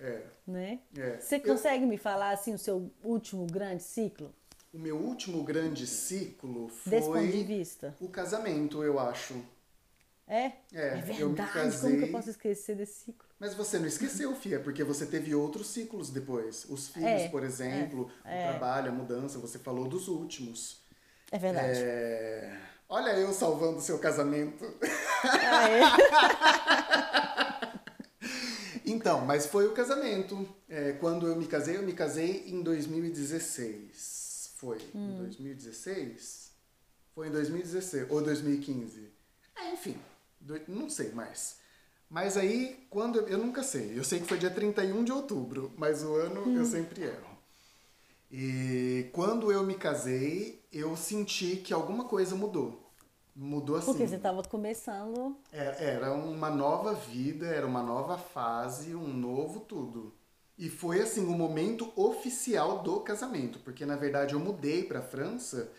É. 0.00 0.22
né? 0.46 0.78
É. 0.96 1.18
Você 1.18 1.36
Eu- 1.36 1.42
consegue 1.42 1.84
me 1.84 1.98
falar, 1.98 2.30
assim, 2.30 2.54
o 2.54 2.58
seu 2.58 2.90
último 3.02 3.44
grande 3.46 3.82
ciclo, 3.82 4.32
O 4.72 4.78
meu 4.78 4.96
último 4.96 5.42
grande 5.44 5.86
ciclo 5.86 6.68
desse 6.84 7.10
ponto 7.10 7.30
de 7.32 7.42
foi 7.42 7.42
vista? 7.44 7.94
o 8.00 8.08
casamento, 8.08 8.82
eu 8.82 8.98
acho. 8.98 9.34
É? 10.26 10.52
É, 10.72 10.88
é 10.88 10.94
eu 11.18 11.30
me 11.30 11.36
verdade, 11.36 11.52
como 11.52 11.96
que 11.96 12.02
casei- 12.02 12.02
eu 12.04 12.08
posso 12.12 12.30
esquecer 12.30 12.76
desse 12.76 13.04
ciclo? 13.06 13.26
Mas 13.40 13.54
você 13.54 13.78
não 13.78 13.86
esqueceu, 13.86 14.34
Fia, 14.34 14.60
porque 14.60 14.84
você 14.84 15.06
teve 15.06 15.34
outros 15.34 15.68
ciclos 15.68 16.10
depois. 16.10 16.66
Os 16.68 16.88
filhos, 16.88 17.08
É, 17.08 17.28
por 17.28 17.44
exemplo, 17.44 18.10
o 18.24 18.42
trabalho, 18.42 18.90
a 18.90 18.94
mudança, 18.94 19.38
você 19.38 19.58
falou 19.58 19.88
dos 19.88 20.08
últimos. 20.08 20.82
É 21.30 21.38
verdade. 21.38 21.80
É... 21.80 22.58
Olha 22.88 23.10
eu 23.18 23.32
salvando 23.32 23.80
seu 23.80 23.98
casamento. 23.98 24.64
Ah, 25.22 25.68
é? 25.68 25.82
Então, 28.84 29.24
mas 29.24 29.46
foi 29.46 29.66
o 29.66 29.72
casamento. 29.72 30.48
É, 30.68 30.92
quando 30.92 31.26
eu 31.26 31.36
me 31.36 31.46
casei, 31.46 31.76
eu 31.76 31.82
me 31.82 31.92
casei 31.92 32.44
em 32.48 32.62
2016. 32.62 34.27
Foi 34.58 34.78
Hum. 34.92 35.12
em 35.12 35.16
2016? 35.18 36.50
Foi 37.14 37.28
em 37.28 37.30
2016 37.30 38.10
ou 38.10 38.20
2015. 38.20 39.08
É, 39.56 39.72
enfim, 39.72 39.96
não 40.66 40.90
sei 40.90 41.12
mais. 41.12 41.58
Mas 42.10 42.36
aí, 42.36 42.84
quando 42.90 43.20
eu, 43.20 43.28
eu 43.28 43.38
nunca 43.38 43.62
sei. 43.62 43.96
Eu 43.96 44.02
sei 44.02 44.18
que 44.18 44.26
foi 44.26 44.36
dia 44.38 44.50
31 44.50 45.04
de 45.04 45.12
outubro, 45.12 45.72
mas 45.76 46.02
o 46.02 46.12
ano 46.16 46.42
Hum. 46.48 46.56
eu 46.56 46.64
sempre 46.64 47.04
erro. 47.04 47.38
E 48.30 49.08
quando 49.12 49.52
eu 49.52 49.62
me 49.62 49.74
casei, 49.74 50.60
eu 50.72 50.96
senti 50.96 51.56
que 51.56 51.72
alguma 51.72 52.04
coisa 52.04 52.34
mudou. 52.34 52.84
Mudou 53.36 53.76
assim. 53.76 53.86
Porque 53.86 54.08
você 54.08 54.16
estava 54.16 54.42
começando. 54.42 55.36
É, 55.52 55.92
Era 55.94 56.12
uma 56.12 56.50
nova 56.50 56.94
vida, 56.94 57.46
era 57.46 57.64
uma 57.66 57.82
nova 57.82 58.18
fase, 58.18 58.92
um 58.94 59.06
novo 59.06 59.60
tudo. 59.60 60.12
E 60.58 60.68
foi 60.68 61.00
assim 61.00 61.24
o 61.24 61.30
momento 61.30 61.92
oficial 61.94 62.82
do 62.82 63.00
casamento, 63.00 63.60
porque 63.60 63.86
na 63.86 63.94
verdade 63.94 64.34
eu 64.34 64.40
mudei 64.40 64.82
para 64.82 65.00
França, 65.00 65.70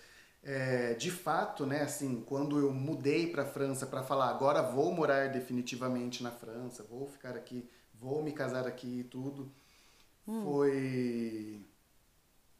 é, 0.41 0.93
de 0.93 1.11
fato, 1.11 1.65
né? 1.65 1.81
Assim, 1.81 2.23
quando 2.25 2.57
eu 2.57 2.71
mudei 2.71 3.27
para 3.27 3.45
França 3.45 3.85
para 3.85 4.03
falar 4.03 4.29
agora 4.29 4.61
vou 4.61 4.91
morar 4.93 5.27
definitivamente 5.29 6.23
na 6.23 6.31
França, 6.31 6.85
vou 6.89 7.07
ficar 7.07 7.35
aqui, 7.35 7.69
vou 7.99 8.23
me 8.23 8.31
casar 8.31 8.65
aqui 8.65 9.01
e 9.01 9.03
tudo, 9.03 9.51
foi 10.43 11.59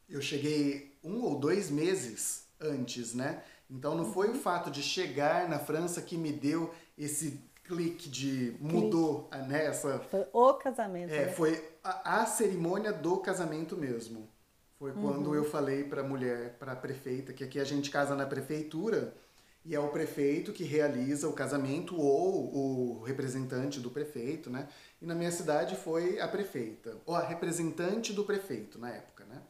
eu 0.10 0.22
cheguei 0.22 0.92
um 1.04 1.24
ou 1.24 1.40
dois 1.40 1.70
meses 1.70 2.44
antes, 2.60 3.14
né? 3.14 3.44
Então 3.70 3.96
não 3.96 4.12
foi 4.12 4.30
o 4.32 4.36
fato 4.36 4.72
de 4.72 4.82
chegar 4.82 5.48
na 5.48 5.60
França 5.60 6.02
que 6.02 6.18
me 6.18 6.32
deu 6.34 6.74
esse 6.98 7.40
clique 7.64 8.10
de 8.10 8.56
mudou, 8.60 9.30
né? 9.48 9.68
Essa, 9.68 10.00
Foi 10.00 10.26
o 10.34 10.54
casamento. 10.56 11.14
é, 11.14 11.28
né? 11.28 11.32
foi 11.32 11.64
a, 11.84 12.22
a 12.22 12.26
cerimônia 12.26 12.92
do 12.92 13.18
casamento 13.18 13.76
mesmo. 13.76 14.30
Foi 14.78 14.94
quando 14.94 15.36
eu 15.36 15.44
falei 15.44 15.84
para 15.84 16.02
a 16.02 16.04
mulher, 16.04 16.56
para 16.58 16.72
a 16.72 16.76
prefeita, 16.76 17.34
que 17.34 17.44
aqui 17.44 17.60
a 17.60 17.66
gente 17.66 17.92
casa 17.92 18.16
na 18.16 18.26
prefeitura 18.26 19.14
e 19.66 19.76
é 19.76 19.80
o 19.80 19.90
prefeito 19.90 20.54
que 20.54 20.64
realiza 20.64 21.28
o 21.28 21.34
casamento 21.34 22.00
ou 22.00 22.56
o 22.56 23.04
representante 23.04 23.80
do 23.80 23.92
prefeito, 23.92 24.50
né? 24.50 24.70
E 25.02 25.06
na 25.06 25.14
minha 25.14 25.32
cidade 25.32 25.76
foi 25.76 26.20
a 26.22 26.28
prefeita, 26.28 26.98
ou 27.06 27.14
a 27.14 27.22
representante 27.22 28.14
do 28.14 28.24
prefeito 28.24 28.80
na 28.80 28.90
época, 28.90 29.26
né? 29.26 29.42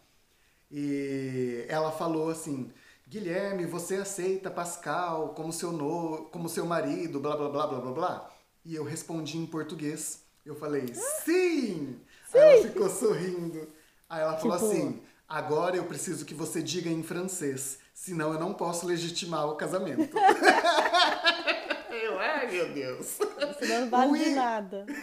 E 0.72 1.64
ela 1.68 1.92
falou 1.92 2.30
assim: 2.30 2.72
Guilherme, 3.08 3.66
você 3.66 3.98
aceita 3.98 4.50
Pascal 4.50 5.30
como 5.36 5.54
seu 5.54 5.72
no, 5.72 6.26
como 6.32 6.50
seu 6.50 6.66
marido, 6.66 7.20
blá 7.20 7.38
blá 7.38 7.50
blá 7.50 7.68
blá 7.68 7.80
blá 7.80 7.92
blá? 7.92 8.32
E 8.66 8.76
eu 8.76 8.84
respondi 8.84 9.38
em 9.38 9.46
português. 9.46 10.24
Eu 10.46 10.56
falei: 10.56 10.94
Sim! 10.94 12.00
Aí 12.34 12.42
ela 12.60 12.62
ficou 12.64 12.90
sorrindo. 12.90 13.68
Aí 14.10 14.22
ela 14.22 14.38
falou 14.38 14.58
Tipo- 14.58 14.72
assim: 14.72 15.02
Agora 15.28 15.76
eu 15.76 15.84
preciso 15.86 16.26
que 16.26 16.34
você 16.34 16.62
diga 16.62 16.90
em 16.90 17.04
francês, 17.04 17.78
senão 17.94 18.34
eu 18.34 18.40
não 18.40 18.54
posso 18.54 18.86
legitimar 18.88 19.48
o 19.48 19.56
casamento. 19.56 20.18
eu, 21.92 22.20
ai 22.20 22.48
meu 22.52 22.74
Deus. 22.74 23.18
Senão 23.60 23.82
não 23.82 23.90
vale 23.92 24.18
de 24.18 24.24
Oui. 24.26 24.36
nada. 24.36 24.86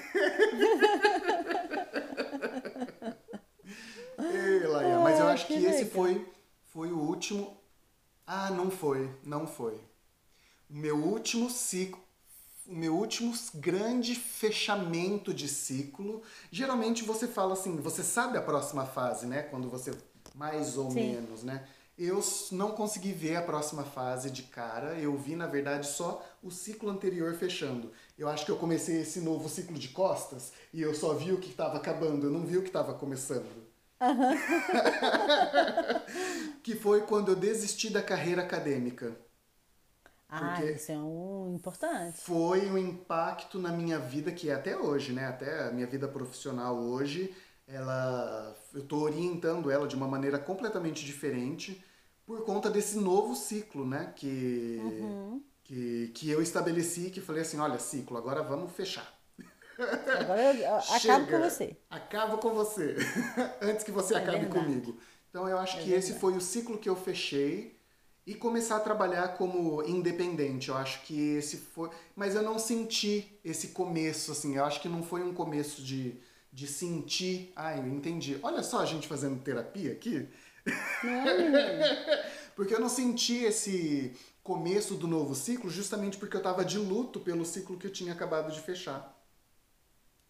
Ei, 4.18 4.66
Laia, 4.66 4.98
mas 5.00 5.18
eu 5.20 5.26
acho 5.28 5.46
que, 5.46 5.58
que 5.58 5.66
esse 5.66 5.86
foi, 5.86 6.26
foi 6.72 6.90
o 6.90 6.98
último. 6.98 7.56
Ah, 8.26 8.50
não 8.50 8.70
foi, 8.70 9.10
não 9.22 9.46
foi. 9.46 9.78
Meu 10.68 10.96
último 10.96 11.48
ciclo. 11.50 12.02
O 12.68 12.74
meu 12.74 12.94
último 12.94 13.32
grande 13.54 14.14
fechamento 14.14 15.32
de 15.32 15.48
ciclo. 15.48 16.22
Geralmente 16.50 17.04
você 17.04 17.28
fala 17.28 17.52
assim, 17.52 17.76
você 17.76 18.02
sabe 18.02 18.36
a 18.36 18.42
próxima 18.42 18.84
fase, 18.84 19.26
né? 19.26 19.42
Quando 19.42 19.68
você. 19.68 19.92
Mais 20.34 20.76
ou 20.76 20.90
Sim. 20.90 21.12
menos, 21.12 21.42
né? 21.42 21.66
Eu 21.98 22.22
não 22.52 22.72
consegui 22.72 23.12
ver 23.12 23.36
a 23.36 23.42
próxima 23.42 23.82
fase 23.82 24.30
de 24.30 24.42
cara. 24.42 24.98
Eu 24.98 25.16
vi, 25.16 25.34
na 25.34 25.46
verdade, 25.46 25.86
só 25.86 26.22
o 26.42 26.50
ciclo 26.50 26.90
anterior 26.90 27.34
fechando. 27.34 27.90
Eu 28.18 28.28
acho 28.28 28.44
que 28.44 28.50
eu 28.50 28.58
comecei 28.58 29.00
esse 29.00 29.20
novo 29.20 29.48
ciclo 29.48 29.78
de 29.78 29.88
costas 29.88 30.52
e 30.74 30.82
eu 30.82 30.94
só 30.94 31.14
vi 31.14 31.32
o 31.32 31.40
que 31.40 31.48
estava 31.48 31.78
acabando, 31.78 32.26
eu 32.26 32.30
não 32.30 32.44
vi 32.44 32.58
o 32.58 32.62
que 32.62 32.68
estava 32.68 32.92
começando. 32.92 33.64
que 36.62 36.74
foi 36.74 37.00
quando 37.02 37.32
eu 37.32 37.36
desisti 37.36 37.88
da 37.88 38.02
carreira 38.02 38.42
acadêmica. 38.42 39.16
Ah, 40.28 40.64
isso 40.64 40.92
é 40.92 40.98
um 40.98 41.52
importante. 41.54 42.20
Foi 42.24 42.66
um 42.70 42.78
impacto 42.78 43.58
na 43.58 43.70
minha 43.72 43.98
vida 43.98 44.32
que 44.32 44.48
é 44.50 44.54
até 44.54 44.76
hoje, 44.76 45.12
né? 45.12 45.26
Até 45.26 45.68
a 45.68 45.72
minha 45.72 45.86
vida 45.86 46.08
profissional 46.08 46.76
hoje, 46.78 47.34
ela 47.66 48.56
eu 48.74 48.82
tô 48.86 48.98
orientando 49.00 49.70
ela 49.70 49.86
de 49.86 49.94
uma 49.96 50.08
maneira 50.08 50.38
completamente 50.38 51.04
diferente 51.04 51.82
por 52.24 52.44
conta 52.44 52.70
desse 52.70 52.98
novo 52.98 53.34
ciclo, 53.36 53.86
né? 53.86 54.12
Que, 54.16 54.80
Uhum. 54.82 55.44
que, 55.64 56.08
que 56.14 56.30
eu 56.30 56.42
estabeleci, 56.42 57.10
que 57.10 57.20
falei 57.20 57.42
assim, 57.42 57.58
olha, 57.60 57.78
ciclo, 57.78 58.16
agora 58.16 58.42
vamos 58.42 58.72
fechar. 58.72 59.06
Agora 60.12 60.42
eu 60.42 60.54
eu 60.64 60.76
acabo 60.88 61.28
com 61.28 61.38
você. 61.38 61.80
Acabo 61.90 62.38
com 62.38 62.50
você. 62.54 62.96
Antes 63.62 63.84
que 63.84 63.92
você 63.92 64.14
É 64.14 64.16
acabe 64.16 64.46
verdade. 64.46 64.46
comigo. 64.46 64.98
Então 65.30 65.48
eu 65.48 65.58
acho 65.58 65.78
É 65.78 65.80
que 65.80 65.90
esse 65.92 66.14
verdade. 66.14 66.20
foi 66.20 66.34
o 66.36 66.40
ciclo 66.40 66.78
que 66.78 66.88
eu 66.88 66.96
fechei 66.96 67.75
e 68.26 68.34
começar 68.34 68.76
a 68.76 68.80
trabalhar 68.80 69.36
como 69.36 69.82
independente. 69.84 70.68
Eu 70.68 70.76
acho 70.76 71.02
que 71.02 71.36
esse 71.36 71.58
foi. 71.58 71.90
Mas 72.16 72.34
eu 72.34 72.42
não 72.42 72.58
senti 72.58 73.38
esse 73.44 73.68
começo, 73.68 74.32
assim. 74.32 74.56
Eu 74.56 74.64
acho 74.64 74.80
que 74.80 74.88
não 74.88 75.02
foi 75.02 75.22
um 75.22 75.32
começo 75.32 75.80
de, 75.80 76.18
de 76.52 76.66
sentir. 76.66 77.52
Ah, 77.54 77.76
eu 77.76 77.86
entendi. 77.86 78.36
Olha 78.42 78.64
só 78.64 78.80
a 78.80 78.84
gente 78.84 79.06
fazendo 79.06 79.40
terapia 79.42 79.92
aqui. 79.92 80.28
Porque 82.56 82.74
eu 82.74 82.80
não 82.80 82.88
senti 82.88 83.44
esse 83.44 84.16
começo 84.42 84.96
do 84.96 85.06
novo 85.06 85.34
ciclo 85.34 85.68
justamente 85.68 86.16
porque 86.16 86.36
eu 86.36 86.42
tava 86.42 86.64
de 86.64 86.78
luto 86.78 87.18
pelo 87.18 87.44
ciclo 87.44 87.76
que 87.76 87.86
eu 87.86 87.92
tinha 87.92 88.12
acabado 88.12 88.52
de 88.52 88.60
fechar. 88.60 89.14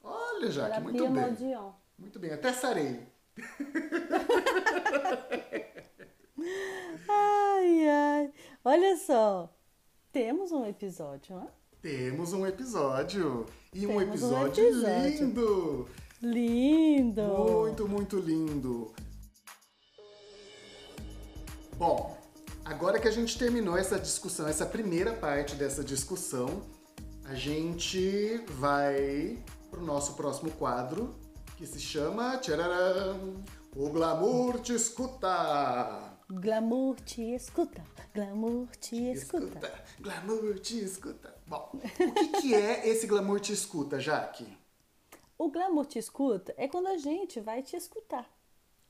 Olha, 0.02 0.50
Jaque, 0.50 0.80
muito 0.80 1.04
bem. 1.04 1.22
Maldion. 1.22 1.72
Muito 1.98 2.18
bem, 2.18 2.32
até 2.32 2.52
sarei. 2.52 3.06
Ai, 7.66 7.88
ai. 7.88 8.32
Olha 8.64 8.96
só. 8.96 9.52
Temos 10.12 10.52
um 10.52 10.64
episódio, 10.64 11.34
né? 11.34 11.48
Temos 11.82 12.32
um 12.32 12.46
episódio. 12.46 13.44
E 13.74 13.84
um 13.84 13.98
Temos 13.98 13.98
um 13.98 14.02
episódio, 14.02 14.64
episódio. 14.64 15.26
lindo! 15.26 15.88
Lindo! 16.22 17.22
Muito, 17.22 17.88
muito 17.88 18.18
lindo. 18.20 18.94
Bom, 21.76 22.16
agora 22.64 23.00
que 23.00 23.08
a 23.08 23.10
gente 23.10 23.36
terminou 23.36 23.76
essa 23.76 23.98
discussão, 23.98 24.46
essa 24.46 24.64
primeira 24.64 25.12
parte 25.12 25.56
dessa 25.56 25.82
discussão, 25.82 26.62
a 27.24 27.34
gente 27.34 28.44
vai 28.60 29.42
pro 29.72 29.82
nosso 29.84 30.14
próximo 30.14 30.52
quadro, 30.52 31.16
que 31.56 31.66
se 31.66 31.80
chama 31.80 32.38
tchararam, 32.38 33.42
O 33.74 33.90
Glamour 33.90 34.60
Te 34.60 34.72
Escuta. 34.72 36.05
Glamour 36.28 36.96
te 37.00 37.22
escuta. 37.34 37.82
Glamour 38.14 38.68
te 38.80 39.12
escuta. 39.12 39.60
Glamour 40.00 40.58
Te 40.58 40.78
Escuta. 40.84 41.34
Bom, 41.46 41.70
o 41.74 42.12
que, 42.12 42.28
que 42.40 42.54
é 42.54 42.88
esse 42.88 43.06
Glamour 43.06 43.38
Te 43.40 43.52
Escuta, 43.52 44.00
Jaque? 44.00 44.46
O 45.38 45.50
glamour 45.50 45.84
te 45.86 45.98
escuta 45.98 46.54
é 46.56 46.66
quando 46.66 46.86
a 46.88 46.96
gente 46.96 47.38
vai 47.40 47.62
te 47.62 47.76
escutar. 47.76 48.26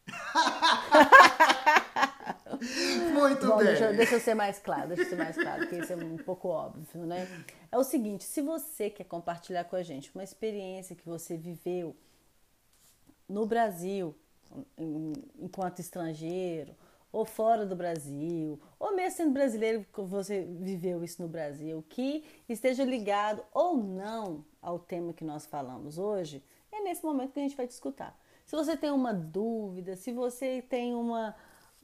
Muito 3.12 3.46
Bom, 3.48 3.56
bem. 3.58 3.66
deixa, 3.66 3.84
eu- 3.90 3.96
deixa 3.96 4.14
eu 4.14 4.20
ser 4.20 4.34
mais 4.34 4.58
claro, 4.60 4.86
deixa 4.88 5.02
eu 5.02 5.08
ser 5.08 5.16
mais 5.16 5.36
claro, 5.36 5.66
porque 5.66 5.82
isso 5.82 5.92
é 5.92 5.96
um 5.96 6.16
pouco 6.16 6.48
óbvio, 6.48 7.04
né? 7.04 7.26
É 7.70 7.76
o 7.76 7.82
seguinte, 7.84 8.22
se 8.24 8.40
você 8.40 8.88
quer 8.88 9.04
compartilhar 9.04 9.64
com 9.64 9.74
a 9.76 9.82
gente 9.82 10.10
uma 10.14 10.22
experiência 10.24 10.94
que 10.94 11.04
você 11.04 11.36
viveu 11.36 11.96
no 13.28 13.44
Brasil, 13.44 14.14
enquanto 15.36 15.80
estrangeiro, 15.80 16.74
ou 17.16 17.24
fora 17.24 17.64
do 17.64 17.74
Brasil, 17.74 18.60
ou 18.78 18.94
mesmo 18.94 19.16
sendo 19.16 19.32
brasileiro, 19.32 19.86
que 19.90 20.00
você 20.02 20.42
viveu 20.42 21.02
isso 21.02 21.22
no 21.22 21.26
Brasil, 21.28 21.82
que 21.88 22.22
esteja 22.46 22.84
ligado 22.84 23.42
ou 23.54 23.74
não 23.74 24.44
ao 24.60 24.78
tema 24.78 25.14
que 25.14 25.24
nós 25.24 25.46
falamos 25.46 25.96
hoje, 25.96 26.44
é 26.70 26.82
nesse 26.82 27.02
momento 27.02 27.32
que 27.32 27.40
a 27.40 27.42
gente 27.42 27.56
vai 27.56 27.66
te 27.66 27.70
escutar. 27.70 28.14
Se 28.44 28.54
você 28.54 28.76
tem 28.76 28.90
uma 28.90 29.14
dúvida, 29.14 29.96
se 29.96 30.12
você 30.12 30.60
tem 30.68 30.94
uma 30.94 31.34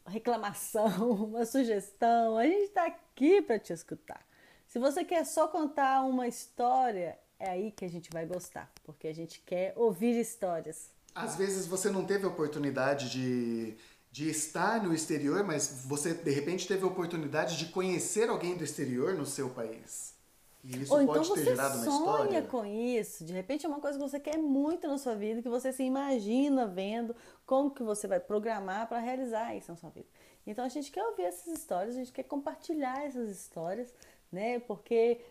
reclamação, 0.06 1.12
uma 1.24 1.46
sugestão, 1.46 2.36
a 2.36 2.44
gente 2.44 2.64
está 2.64 2.84
aqui 2.86 3.40
para 3.40 3.58
te 3.58 3.72
escutar. 3.72 4.20
Se 4.66 4.78
você 4.78 5.02
quer 5.02 5.24
só 5.24 5.48
contar 5.48 6.02
uma 6.02 6.28
história, 6.28 7.18
é 7.38 7.48
aí 7.48 7.70
que 7.70 7.86
a 7.86 7.88
gente 7.88 8.10
vai 8.12 8.26
gostar, 8.26 8.70
porque 8.84 9.08
a 9.08 9.14
gente 9.14 9.40
quer 9.40 9.72
ouvir 9.76 10.14
histórias. 10.20 10.90
Às 11.14 11.36
vezes 11.36 11.66
você 11.66 11.90
não 11.90 12.04
teve 12.04 12.24
a 12.24 12.28
oportunidade 12.28 13.10
de, 13.10 13.76
de 14.12 14.28
estar 14.28 14.82
no 14.82 14.92
exterior, 14.92 15.42
mas 15.42 15.84
você 15.86 16.12
de 16.12 16.30
repente 16.30 16.68
teve 16.68 16.84
a 16.84 16.86
oportunidade 16.86 17.56
de 17.56 17.66
conhecer 17.72 18.28
alguém 18.28 18.54
do 18.54 18.62
exterior 18.62 19.14
no 19.14 19.24
seu 19.24 19.48
país. 19.48 20.14
E 20.62 20.82
isso 20.82 20.94
Ou 20.94 21.06
pode 21.06 21.20
então 21.20 21.34
ter 21.34 21.40
você 21.40 21.44
gerado 21.44 21.76
uma 21.78 21.84
sonha 21.84 22.24
história. 22.24 22.42
com 22.42 22.64
isso. 22.66 23.24
De 23.24 23.32
repente 23.32 23.64
é 23.64 23.68
uma 23.68 23.80
coisa 23.80 23.98
que 23.98 24.04
você 24.04 24.20
quer 24.20 24.36
muito 24.36 24.86
na 24.86 24.98
sua 24.98 25.14
vida, 25.14 25.40
que 25.40 25.48
você 25.48 25.72
se 25.72 25.82
imagina 25.82 26.66
vendo, 26.66 27.16
como 27.46 27.70
que 27.70 27.82
você 27.82 28.06
vai 28.06 28.20
programar 28.20 28.86
para 28.86 28.98
realizar 28.98 29.56
isso 29.56 29.72
na 29.72 29.78
sua 29.78 29.88
vida. 29.88 30.06
Então 30.46 30.64
a 30.64 30.68
gente 30.68 30.92
quer 30.92 31.04
ouvir 31.04 31.22
essas 31.22 31.46
histórias, 31.46 31.96
a 31.96 31.98
gente 31.98 32.12
quer 32.12 32.24
compartilhar 32.24 33.06
essas 33.06 33.30
histórias, 33.30 33.92
né? 34.30 34.60
Porque 34.60 35.22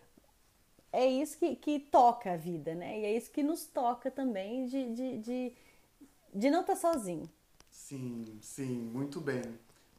é 0.91 1.05
isso 1.05 1.37
que, 1.37 1.55
que 1.55 1.79
toca 1.79 2.33
a 2.33 2.37
vida, 2.37 2.73
né? 2.73 2.99
E 2.99 3.05
é 3.05 3.15
isso 3.15 3.29
que 3.29 3.43
nos 3.43 3.65
toca 3.67 4.09
também 4.09 4.65
de, 4.65 4.91
de, 4.91 5.17
de, 5.19 5.53
de 6.33 6.49
não 6.49 6.61
estar 6.61 6.75
sozinho. 6.75 7.29
Sim, 7.71 8.37
sim, 8.41 8.69
muito 8.69 9.19
bem. 9.19 9.41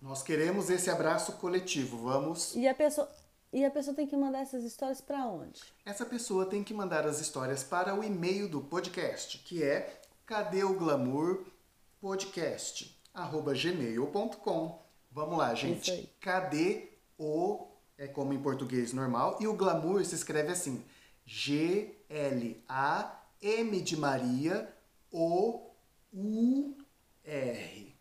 Nós 0.00 0.22
queremos 0.22 0.70
esse 0.70 0.90
abraço 0.90 1.32
coletivo. 1.34 1.96
Vamos. 1.98 2.54
E 2.54 2.68
a 2.68 2.74
pessoa, 2.74 3.10
e 3.52 3.64
a 3.64 3.70
pessoa 3.70 3.94
tem 3.94 4.06
que 4.06 4.16
mandar 4.16 4.40
essas 4.40 4.64
histórias 4.64 5.00
para 5.00 5.26
onde? 5.26 5.60
Essa 5.84 6.04
pessoa 6.04 6.46
tem 6.46 6.62
que 6.62 6.74
mandar 6.74 7.06
as 7.06 7.20
histórias 7.20 7.64
para 7.64 7.94
o 7.94 8.04
e-mail 8.04 8.48
do 8.48 8.60
podcast, 8.60 9.38
que 9.38 9.62
é 9.62 10.00
cadê 10.24 10.62
o 10.62 10.74
glamour 10.74 11.44
podcast 12.00 12.98
arroba 13.14 13.52
gmail.com. 13.54 14.82
Vamos 15.10 15.38
lá, 15.38 15.54
gente. 15.54 16.08
Cadê 16.20 16.88
o 17.18 17.66
é 17.98 18.08
como 18.08 18.32
em 18.32 18.42
português 18.42 18.92
normal 18.92 19.36
e 19.40 19.46
o 19.46 19.54
glamour 19.54 20.04
se 20.04 20.14
escreve 20.14 20.50
assim: 20.50 20.84
G 21.24 21.94
L 22.08 22.64
A 22.68 23.22
M 23.40 23.80
de 23.80 23.96
Maria 23.96 24.74
O 25.10 25.70
U 26.12 26.74
R. 27.24 27.96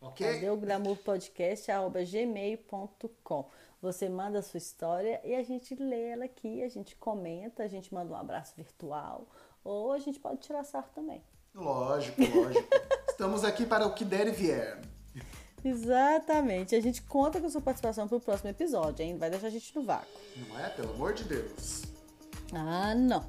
OK? 0.00 0.26
Cadê 0.26 0.50
o 0.50 0.56
Glamour 0.56 0.96
Podcast? 0.96 1.70
arroba 1.70 2.04
gmail.com. 2.04 3.50
Você 3.82 4.08
manda 4.08 4.40
a 4.40 4.42
sua 4.42 4.58
história 4.58 5.20
e 5.24 5.34
a 5.34 5.42
gente 5.42 5.74
lê 5.74 6.10
ela 6.10 6.24
aqui, 6.24 6.62
a 6.62 6.68
gente 6.68 6.96
comenta, 6.96 7.62
a 7.62 7.68
gente 7.68 7.92
manda 7.94 8.12
um 8.12 8.16
abraço 8.16 8.54
virtual 8.56 9.26
ou 9.64 9.92
a 9.92 9.98
gente 9.98 10.18
pode 10.18 10.40
tirar 10.40 10.64
sarro 10.64 10.88
também. 10.94 11.22
Lógico, 11.54 12.20
lógico. 12.20 12.68
Estamos 13.08 13.44
aqui 13.44 13.66
para 13.66 13.86
o 13.86 13.94
que 13.94 14.04
der 14.04 14.28
e 14.28 14.32
vier. 14.32 14.80
Exatamente. 15.64 16.74
A 16.74 16.80
gente 16.80 17.02
conta 17.02 17.40
com 17.40 17.48
sua 17.50 17.60
participação 17.60 18.08
para 18.08 18.16
o 18.16 18.20
próximo 18.20 18.50
episódio, 18.50 19.04
hein? 19.04 19.18
Vai 19.18 19.30
deixar 19.30 19.48
a 19.48 19.50
gente 19.50 19.74
no 19.74 19.82
vácuo. 19.82 20.08
Não 20.36 20.58
é? 20.58 20.70
Pelo 20.70 20.92
amor 20.94 21.12
de 21.12 21.24
Deus. 21.24 21.82
Ah, 22.52 22.94
não. 22.94 23.24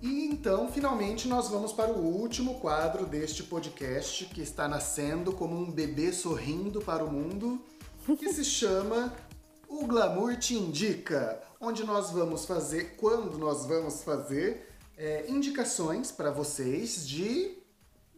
E 0.00 0.26
então, 0.26 0.70
finalmente, 0.70 1.26
nós 1.26 1.48
vamos 1.48 1.72
para 1.72 1.92
o 1.92 1.98
último 1.98 2.60
quadro 2.60 3.04
deste 3.04 3.42
podcast 3.42 4.26
que 4.26 4.40
está 4.40 4.68
nascendo 4.68 5.32
como 5.32 5.56
um 5.56 5.70
bebê 5.70 6.12
sorrindo 6.12 6.80
para 6.80 7.04
o 7.04 7.12
mundo, 7.12 7.60
que 8.18 8.32
se 8.32 8.44
chama 8.44 9.12
O 9.66 9.86
Glamour 9.86 10.36
Te 10.36 10.54
Indica, 10.54 11.42
onde 11.60 11.84
nós 11.84 12.10
vamos 12.12 12.44
fazer, 12.44 12.94
quando 12.96 13.38
nós 13.38 13.66
vamos 13.66 14.02
fazer 14.04 14.68
é, 14.96 15.28
indicações 15.28 16.12
para 16.12 16.30
vocês 16.30 17.06
de 17.06 17.56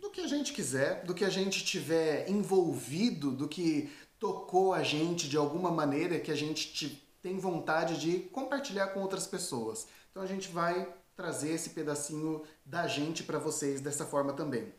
do 0.01 0.11
que 0.11 0.21
a 0.23 0.27
gente 0.27 0.53
quiser, 0.53 1.05
do 1.05 1.15
que 1.15 1.25
a 1.25 1.31
gente 1.31 1.65
tiver 1.65 2.29
envolvido, 2.29 3.31
do 3.31 3.47
que 3.47 3.91
tocou 4.19 4.75
a 4.75 4.83
gente 4.83 5.29
de 5.29 5.37
alguma 5.37 5.71
maneira 5.71 6.19
que 6.19 6.31
a 6.31 6.35
gente 6.35 6.73
te- 6.73 7.03
tem 7.23 7.39
vontade 7.39 7.99
de 8.01 8.19
compartilhar 8.31 8.89
com 8.89 9.01
outras 9.01 9.27
pessoas. 9.27 9.87
Então 10.11 10.23
a 10.23 10.27
gente 10.27 10.49
vai 10.49 10.89
trazer 11.21 11.53
esse 11.53 11.71
pedacinho 11.71 12.43
da 12.65 12.87
gente 12.87 13.23
para 13.23 13.39
vocês 13.39 13.79
dessa 13.83 14.07
forma 14.07 14.33
também. 14.33 14.73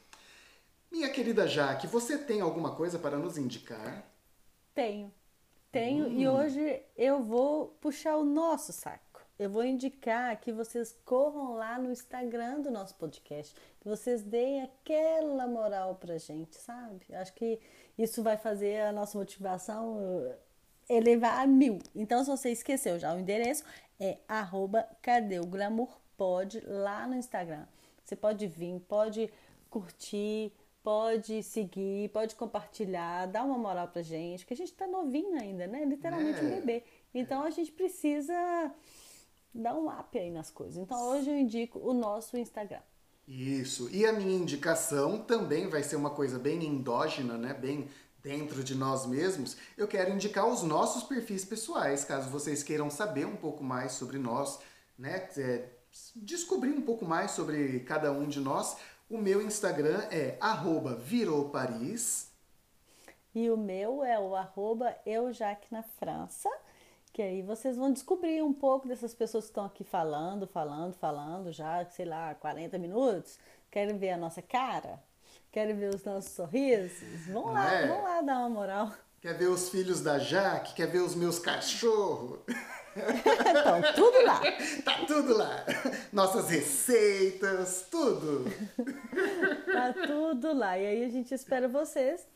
Minha 0.91 1.07
querida 1.09 1.47
Jaque, 1.47 1.85
você 1.85 2.17
tem 2.17 2.41
alguma 2.41 2.75
coisa 2.75 2.97
para 2.97 3.15
nos 3.15 3.37
indicar? 3.37 4.03
Tenho. 4.73 5.13
Tenho 5.71 6.07
e 6.07 6.27
hoje 6.27 6.81
eu 6.97 7.21
vou 7.23 7.67
puxar 7.79 8.17
o 8.17 8.25
nosso 8.25 8.73
saco. 8.73 9.21
Eu 9.37 9.51
vou 9.51 9.63
indicar 9.63 10.35
que 10.41 10.51
vocês 10.51 10.97
corram 11.05 11.53
lá 11.53 11.77
no 11.77 11.91
Instagram 11.91 12.61
do 12.61 12.71
nosso 12.71 12.95
podcast, 12.95 13.55
que 13.79 13.87
vocês 13.87 14.23
deem 14.23 14.63
aquela 14.63 15.47
moral 15.47 15.95
pra 15.95 16.17
gente, 16.17 16.55
sabe? 16.55 17.05
Acho 17.13 17.33
que 17.33 17.59
isso 17.97 18.23
vai 18.23 18.35
fazer 18.35 18.81
a 18.81 18.91
nossa 18.91 19.17
motivação 19.17 20.25
eh, 20.25 20.97
elevar 20.97 21.39
a 21.39 21.47
mil. 21.47 21.79
Então, 21.95 22.23
se 22.23 22.29
você 22.29 22.49
esqueceu 22.49 22.99
já 22.99 23.13
o 23.13 23.19
endereço, 23.19 23.63
é 23.99 24.17
arroba 24.27 24.87
cadê 25.01 25.39
o 25.39 25.45
glamour 25.45 26.00
pod 26.21 26.61
lá 26.67 27.07
no 27.07 27.15
Instagram. 27.15 27.65
Você 28.05 28.15
pode 28.15 28.45
vir, 28.45 28.79
pode 28.81 29.27
curtir, 29.71 30.53
pode 30.83 31.41
seguir, 31.41 32.09
pode 32.09 32.35
compartilhar, 32.35 33.25
dar 33.25 33.43
uma 33.43 33.57
moral 33.57 33.87
pra 33.87 34.03
gente, 34.03 34.45
que 34.45 34.53
a 34.53 34.57
gente 34.57 34.71
tá 34.73 34.85
novinho 34.85 35.35
ainda, 35.41 35.65
né? 35.65 35.83
Literalmente 35.83 36.45
um 36.45 36.47
É. 36.47 36.55
bebê. 36.59 36.83
Então 37.11 37.41
a 37.41 37.49
gente 37.49 37.71
precisa 37.71 38.71
dar 39.51 39.73
um 39.73 39.89
up 39.89 40.15
aí 40.15 40.29
nas 40.29 40.51
coisas. 40.51 40.77
Então 40.77 41.09
hoje 41.09 41.27
eu 41.31 41.35
indico 41.39 41.79
o 41.79 41.91
nosso 41.91 42.37
Instagram. 42.37 42.81
Isso. 43.27 43.89
E 43.91 44.05
a 44.05 44.13
minha 44.13 44.37
indicação 44.37 45.23
também 45.23 45.69
vai 45.69 45.81
ser 45.81 45.95
uma 45.95 46.11
coisa 46.11 46.37
bem 46.37 46.63
endógena, 46.63 47.35
né? 47.35 47.51
Bem 47.55 47.87
dentro 48.21 48.63
de 48.63 48.75
nós 48.75 49.07
mesmos. 49.07 49.57
Eu 49.75 49.87
quero 49.87 50.11
indicar 50.11 50.45
os 50.47 50.61
nossos 50.61 51.01
perfis 51.01 51.43
pessoais, 51.43 52.03
caso 52.05 52.29
vocês 52.29 52.61
queiram 52.61 52.91
saber 52.91 53.25
um 53.25 53.35
pouco 53.35 53.63
mais 53.63 53.93
sobre 53.93 54.19
nós, 54.19 54.59
né? 54.99 55.27
É, 55.35 55.80
descobrir 56.15 56.71
um 56.71 56.81
pouco 56.81 57.05
mais 57.05 57.31
sobre 57.31 57.79
cada 57.81 58.11
um 58.11 58.27
de 58.27 58.39
nós. 58.39 58.77
O 59.09 59.17
meu 59.17 59.41
Instagram 59.41 60.01
é 60.11 60.37
@virouparis 60.99 62.31
e 63.33 63.49
o 63.49 63.55
meu 63.55 64.03
é 64.03 64.19
o 64.19 64.35
arroba 64.35 64.93
na 65.69 65.81
França, 65.81 66.49
que 67.13 67.21
aí 67.21 67.41
vocês 67.41 67.77
vão 67.77 67.91
descobrir 67.91 68.43
um 68.43 68.51
pouco 68.51 68.87
dessas 68.87 69.13
pessoas 69.13 69.45
que 69.45 69.51
estão 69.51 69.65
aqui 69.65 69.85
falando, 69.85 70.45
falando, 70.45 70.93
falando, 70.93 71.51
já, 71.51 71.85
sei 71.85 72.05
lá, 72.05 72.35
40 72.35 72.77
minutos. 72.77 73.39
Querem 73.69 73.97
ver 73.97 74.11
a 74.11 74.17
nossa 74.17 74.41
cara? 74.41 75.01
Querem 75.49 75.75
ver 75.75 75.95
os 75.95 76.03
nossos 76.03 76.31
sorrisos? 76.31 77.25
Vão 77.27 77.53
lá, 77.53 77.73
é? 77.73 77.87
vão 77.87 78.03
lá 78.03 78.21
dar 78.21 78.39
uma 78.39 78.49
moral. 78.49 78.91
Quer 79.21 79.37
ver 79.37 79.47
os 79.47 79.69
filhos 79.69 80.01
da 80.01 80.19
Jaque? 80.19 80.73
Quer 80.73 80.87
ver 80.87 80.99
os 80.99 81.15
meus 81.15 81.39
cachorros? 81.39 82.39
então, 83.49 83.93
tudo 83.95 84.25
lá. 84.25 84.41
Tá 84.83 85.05
tudo 85.05 85.37
lá. 85.37 85.65
Nossas 86.11 86.49
receitas, 86.49 87.87
tudo. 87.89 88.45
tá 89.65 89.93
tudo 90.07 90.53
lá. 90.53 90.77
E 90.77 90.85
aí 90.85 91.03
a 91.03 91.09
gente 91.09 91.33
espera 91.33 91.67
vocês 91.67 92.27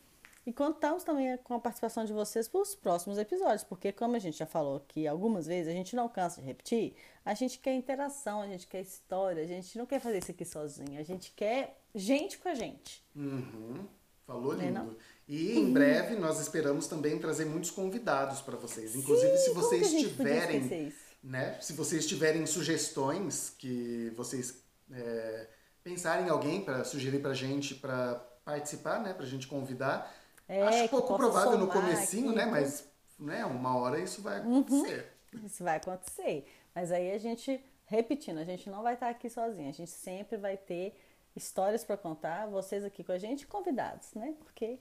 e 0.46 0.52
contamos 0.52 1.02
também 1.02 1.36
com 1.38 1.54
a 1.54 1.58
participação 1.58 2.04
de 2.04 2.12
vocês 2.12 2.46
para 2.46 2.60
os 2.60 2.74
próximos 2.74 3.18
episódios, 3.18 3.64
porque 3.64 3.90
como 3.90 4.14
a 4.14 4.18
gente 4.18 4.38
já 4.38 4.46
falou 4.46 4.76
aqui 4.76 5.06
algumas 5.06 5.46
vezes, 5.46 5.68
a 5.68 5.74
gente 5.74 5.96
não 5.96 6.08
cansa 6.08 6.40
de 6.40 6.46
repetir, 6.46 6.94
a 7.24 7.34
gente 7.34 7.58
quer 7.58 7.74
interação, 7.74 8.42
a 8.42 8.46
gente 8.46 8.66
quer 8.68 8.80
história, 8.80 9.42
a 9.42 9.46
gente 9.46 9.76
não 9.76 9.84
quer 9.84 9.98
fazer 9.98 10.18
isso 10.18 10.30
aqui 10.30 10.44
sozinho, 10.44 11.00
a 11.00 11.02
gente 11.02 11.32
quer 11.32 11.76
gente 11.92 12.38
com 12.38 12.48
a 12.48 12.54
gente. 12.54 13.04
Uhum. 13.16 13.86
Falou 14.24 14.54
é, 14.54 14.66
lindo. 14.66 14.72
Não? 14.72 14.96
E 15.28 15.58
em 15.58 15.72
breve 15.72 16.14
nós 16.14 16.38
esperamos 16.40 16.86
também 16.86 17.18
trazer 17.18 17.46
muitos 17.46 17.70
convidados 17.70 18.40
para 18.40 18.56
vocês. 18.56 18.94
Inclusive, 18.94 19.36
Sim, 19.36 19.44
se 19.44 19.50
vocês 19.50 19.90
tiverem, 19.90 20.92
né, 21.22 21.58
se 21.60 21.72
vocês 21.72 22.06
tiverem 22.06 22.46
sugestões 22.46 23.50
que 23.58 24.12
vocês 24.16 24.62
é, 24.92 25.48
pensarem 25.82 26.26
em 26.26 26.30
alguém 26.30 26.64
para 26.64 26.84
sugerir 26.84 27.20
para 27.20 27.34
gente 27.34 27.74
para 27.74 28.14
participar, 28.44 29.00
né, 29.00 29.12
para 29.12 29.24
a 29.24 29.28
gente 29.28 29.48
convidar, 29.48 30.14
é, 30.48 30.62
Acho 30.62 30.88
pouco 30.88 31.16
provável 31.16 31.58
no 31.58 31.66
comecinho, 31.66 32.30
aqui, 32.30 32.38
né? 32.38 32.46
Mas 32.46 32.88
né, 33.18 33.44
uma 33.44 33.76
hora 33.76 33.98
isso 33.98 34.22
vai 34.22 34.40
uhum. 34.40 34.60
acontecer. 34.60 35.12
Uhum. 35.32 35.46
Isso 35.46 35.64
vai 35.64 35.76
acontecer. 35.76 36.46
Mas 36.74 36.92
aí 36.92 37.10
a 37.12 37.18
gente, 37.18 37.60
repetindo, 37.86 38.38
a 38.38 38.44
gente 38.44 38.70
não 38.70 38.82
vai 38.82 38.94
estar 38.94 39.08
aqui 39.08 39.28
sozinho. 39.28 39.68
A 39.68 39.72
gente 39.72 39.90
sempre 39.90 40.36
vai 40.36 40.56
ter 40.56 40.96
histórias 41.34 41.84
para 41.84 41.96
contar, 41.96 42.46
vocês 42.46 42.84
aqui 42.84 43.02
com 43.02 43.12
a 43.12 43.18
gente 43.18 43.46
convidados, 43.46 44.14
né? 44.14 44.34
Porque 44.38 44.78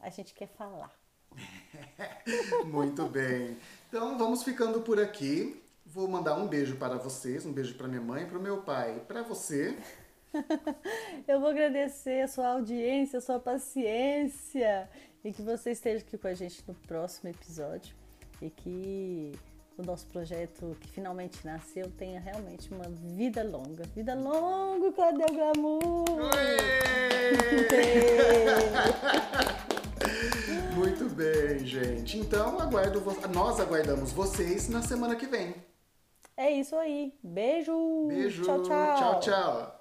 a 0.00 0.10
gente 0.10 0.34
quer 0.34 0.48
falar. 0.48 0.92
Muito 2.66 3.06
bem. 3.06 3.56
Então 3.88 4.18
vamos 4.18 4.42
ficando 4.42 4.80
por 4.80 5.00
aqui. 5.00 5.62
Vou 5.86 6.06
mandar 6.06 6.36
um 6.36 6.46
beijo 6.46 6.76
para 6.76 6.96
vocês, 6.96 7.44
um 7.44 7.52
beijo 7.52 7.74
para 7.74 7.88
minha 7.88 8.00
mãe, 8.00 8.26
para 8.26 8.38
o 8.38 8.42
meu 8.42 8.62
pai, 8.62 9.02
para 9.06 9.22
você. 9.22 9.76
Eu 11.26 11.40
vou 11.40 11.50
agradecer 11.50 12.22
a 12.22 12.28
sua 12.28 12.48
audiência, 12.52 13.18
a 13.18 13.22
sua 13.22 13.40
paciência 13.40 14.88
e 15.24 15.32
que 15.32 15.42
você 15.42 15.72
esteja 15.72 16.04
aqui 16.04 16.16
com 16.16 16.28
a 16.28 16.34
gente 16.34 16.62
no 16.66 16.74
próximo 16.74 17.28
episódio 17.30 17.94
e 18.40 18.48
que 18.48 19.32
o 19.76 19.82
nosso 19.82 20.06
projeto 20.06 20.76
que 20.80 20.88
finalmente 20.88 21.44
nasceu 21.44 21.90
tenha 21.90 22.20
realmente 22.20 22.72
uma 22.72 22.88
vida 22.88 23.42
longa. 23.42 23.84
Vida 23.94 24.14
longa, 24.14 24.92
cadê 24.92 25.24
o 25.24 25.34
glamour? 25.34 26.04
Muito 30.74 31.04
bem, 31.10 31.64
gente. 31.66 32.18
Então 32.18 32.58
aguardo 32.60 33.02
nós 33.32 33.60
aguardamos 33.60 34.12
vocês 34.12 34.68
na 34.68 34.82
semana 34.82 35.16
que 35.16 35.26
vem. 35.26 35.54
É 36.36 36.50
isso 36.50 36.76
aí. 36.76 37.12
Beijo. 37.22 38.06
Beijo. 38.08 38.42
Tchau, 38.42 38.62
tchau. 38.62 38.96
Tchau, 38.96 39.20
tchau. 39.20 39.79